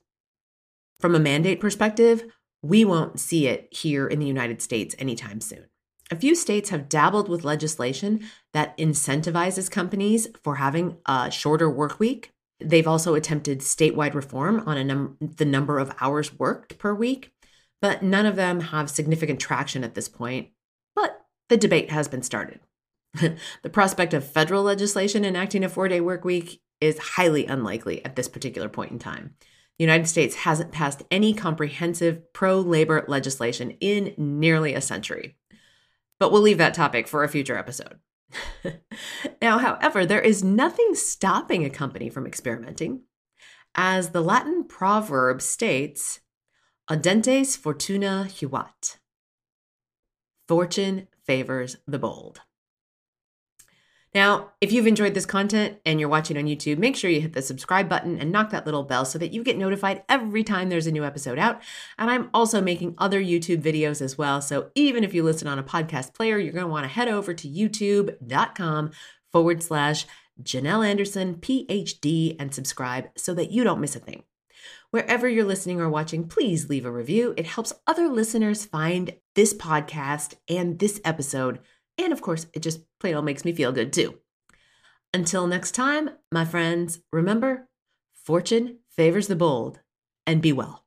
From 0.99 1.15
a 1.15 1.19
mandate 1.19 1.59
perspective, 1.59 2.23
we 2.61 2.85
won't 2.85 3.19
see 3.19 3.47
it 3.47 3.67
here 3.71 4.07
in 4.07 4.19
the 4.19 4.27
United 4.27 4.61
States 4.61 4.95
anytime 4.99 5.41
soon. 5.41 5.65
A 6.11 6.15
few 6.15 6.35
states 6.35 6.69
have 6.69 6.87
dabbled 6.87 7.27
with 7.27 7.43
legislation 7.43 8.21
that 8.53 8.77
incentivizes 8.77 9.71
companies 9.71 10.27
for 10.43 10.55
having 10.55 10.97
a 11.07 11.31
shorter 11.31 11.69
work 11.69 11.99
week 11.99 12.35
They've 12.59 12.87
also 12.87 13.15
attempted 13.15 13.59
statewide 13.59 14.13
reform 14.13 14.63
on 14.65 14.87
num- 14.87 15.17
the 15.19 15.45
number 15.45 15.77
of 15.79 15.93
hours 15.99 16.37
worked 16.37 16.77
per 16.77 16.93
week, 16.93 17.33
but 17.81 18.01
none 18.01 18.25
of 18.25 18.37
them 18.37 18.59
have 18.61 18.89
significant 18.89 19.39
traction 19.39 19.83
at 19.83 19.93
this 19.93 20.07
point. 20.07 20.49
But 20.95 21.25
the 21.49 21.57
debate 21.57 21.91
has 21.91 22.07
been 22.07 22.23
started. 22.23 22.61
the 23.63 23.69
prospect 23.69 24.13
of 24.13 24.25
federal 24.25 24.63
legislation 24.63 25.25
enacting 25.25 25.63
a 25.63 25.69
four 25.69 25.87
day 25.87 26.01
work 26.01 26.25
week 26.25 26.61
is 26.81 26.97
highly 26.97 27.45
unlikely 27.45 28.03
at 28.03 28.15
this 28.15 28.27
particular 28.27 28.69
point 28.69 28.91
in 28.91 28.99
time. 28.99 29.35
The 29.77 29.83
United 29.83 30.07
States 30.07 30.35
hasn't 30.35 30.71
passed 30.71 31.03
any 31.11 31.33
comprehensive 31.33 32.31
pro 32.33 32.59
labor 32.59 33.03
legislation 33.07 33.71
in 33.81 34.13
nearly 34.17 34.73
a 34.73 34.81
century. 34.81 35.37
But 36.19 36.31
we'll 36.31 36.41
leave 36.41 36.57
that 36.59 36.73
topic 36.73 37.07
for 37.07 37.23
a 37.23 37.29
future 37.29 37.57
episode. 37.57 37.99
now, 39.41 39.57
however, 39.59 40.05
there 40.05 40.21
is 40.21 40.43
nothing 40.43 40.95
stopping 40.95 41.65
a 41.65 41.69
company 41.69 42.09
from 42.09 42.25
experimenting. 42.25 43.01
As 43.75 44.09
the 44.09 44.21
Latin 44.21 44.65
proverb 44.65 45.41
states, 45.41 46.21
audentes 46.89 47.57
fortuna 47.57 48.27
juvat. 48.29 48.97
Fortune 50.47 51.07
favors 51.25 51.77
the 51.85 51.99
bold. 51.99 52.41
Now, 54.15 54.51
if 54.61 54.71
you've 54.71 54.87
enjoyed 54.87 55.13
this 55.13 55.25
content 55.25 55.77
and 55.85 55.99
you're 55.99 56.07
watching 56.07 56.37
on 56.37 56.45
YouTube, 56.45 56.77
make 56.77 56.95
sure 56.95 57.11
you 57.11 57.19
hit 57.19 57.33
the 57.33 57.41
subscribe 57.41 57.89
button 57.89 58.17
and 58.17 58.31
knock 58.31 58.49
that 58.51 58.65
little 58.65 58.83
bell 58.83 59.03
so 59.03 59.19
that 59.19 59.33
you 59.33 59.43
get 59.43 59.57
notified 59.57 60.03
every 60.07 60.41
time 60.41 60.69
there's 60.69 60.87
a 60.87 60.91
new 60.91 61.03
episode 61.03 61.37
out. 61.37 61.61
And 61.97 62.09
I'm 62.09 62.29
also 62.33 62.61
making 62.61 62.95
other 62.97 63.21
YouTube 63.21 63.61
videos 63.61 64.01
as 64.01 64.17
well. 64.17 64.41
So 64.41 64.71
even 64.73 65.03
if 65.03 65.13
you 65.13 65.21
listen 65.21 65.49
on 65.49 65.59
a 65.59 65.63
podcast 65.63 66.13
player, 66.13 66.37
you're 66.37 66.53
going 66.53 66.63
to 66.63 66.71
want 66.71 66.85
to 66.85 66.89
head 66.89 67.09
over 67.09 67.33
to 67.33 67.47
youtube.com 67.49 68.91
forward 69.33 69.61
slash 69.61 70.05
Janel 70.41 70.87
Anderson, 70.87 71.35
PhD, 71.35 72.37
and 72.39 72.55
subscribe 72.55 73.09
so 73.17 73.33
that 73.33 73.51
you 73.51 73.65
don't 73.65 73.81
miss 73.81 73.97
a 73.97 73.99
thing. 73.99 74.23
Wherever 74.91 75.27
you're 75.27 75.43
listening 75.43 75.81
or 75.81 75.89
watching, 75.89 76.25
please 76.25 76.69
leave 76.69 76.85
a 76.85 76.91
review. 76.91 77.33
It 77.35 77.47
helps 77.47 77.73
other 77.85 78.07
listeners 78.07 78.63
find 78.63 79.15
this 79.33 79.53
podcast 79.53 80.35
and 80.47 80.79
this 80.79 81.01
episode 81.03 81.59
and 81.97 82.13
of 82.13 82.21
course, 82.21 82.47
it 82.53 82.61
just 82.61 82.81
plain 82.99 83.15
old 83.15 83.25
makes 83.25 83.45
me 83.45 83.53
feel 83.53 83.71
good 83.71 83.93
too. 83.93 84.19
Until 85.13 85.47
next 85.47 85.71
time, 85.71 86.09
my 86.31 86.43
friends, 86.43 86.99
remember 87.11 87.69
fortune 88.13 88.79
favors 88.89 89.27
the 89.27 89.35
bold 89.35 89.79
and 90.27 90.41
be 90.41 90.51
well. 90.51 90.85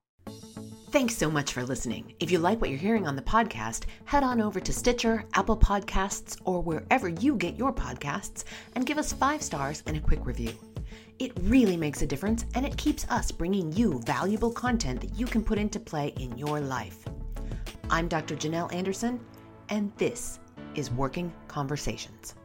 Thanks 0.90 1.16
so 1.16 1.30
much 1.30 1.52
for 1.52 1.64
listening. 1.64 2.14
If 2.18 2.30
you 2.30 2.38
like 2.38 2.62
what 2.62 2.70
you're 2.70 2.78
hearing 2.78 3.06
on 3.06 3.14
the 3.14 3.22
podcast, 3.22 3.84
head 4.06 4.22
on 4.22 4.40
over 4.40 4.58
to 4.58 4.72
Stitcher, 4.72 5.24
Apple 5.34 5.56
Podcasts, 5.56 6.40
or 6.46 6.62
wherever 6.62 7.10
you 7.10 7.36
get 7.36 7.58
your 7.58 7.74
podcasts 7.74 8.44
and 8.74 8.86
give 8.86 8.96
us 8.96 9.12
five 9.12 9.42
stars 9.42 9.82
and 9.86 9.98
a 9.98 10.00
quick 10.00 10.24
review. 10.24 10.52
It 11.18 11.32
really 11.42 11.76
makes 11.76 12.00
a 12.00 12.06
difference 12.06 12.46
and 12.54 12.64
it 12.64 12.76
keeps 12.78 13.06
us 13.10 13.30
bringing 13.30 13.70
you 13.72 14.00
valuable 14.06 14.50
content 14.50 15.02
that 15.02 15.18
you 15.18 15.26
can 15.26 15.44
put 15.44 15.58
into 15.58 15.78
play 15.78 16.14
in 16.18 16.38
your 16.38 16.58
life. 16.58 17.04
I'm 17.90 18.08
Dr. 18.08 18.34
Janel 18.34 18.72
Anderson, 18.72 19.20
and 19.68 19.92
this 19.98 20.38
is 20.78 20.92
Working 20.92 21.32
Conversations. 21.48 22.36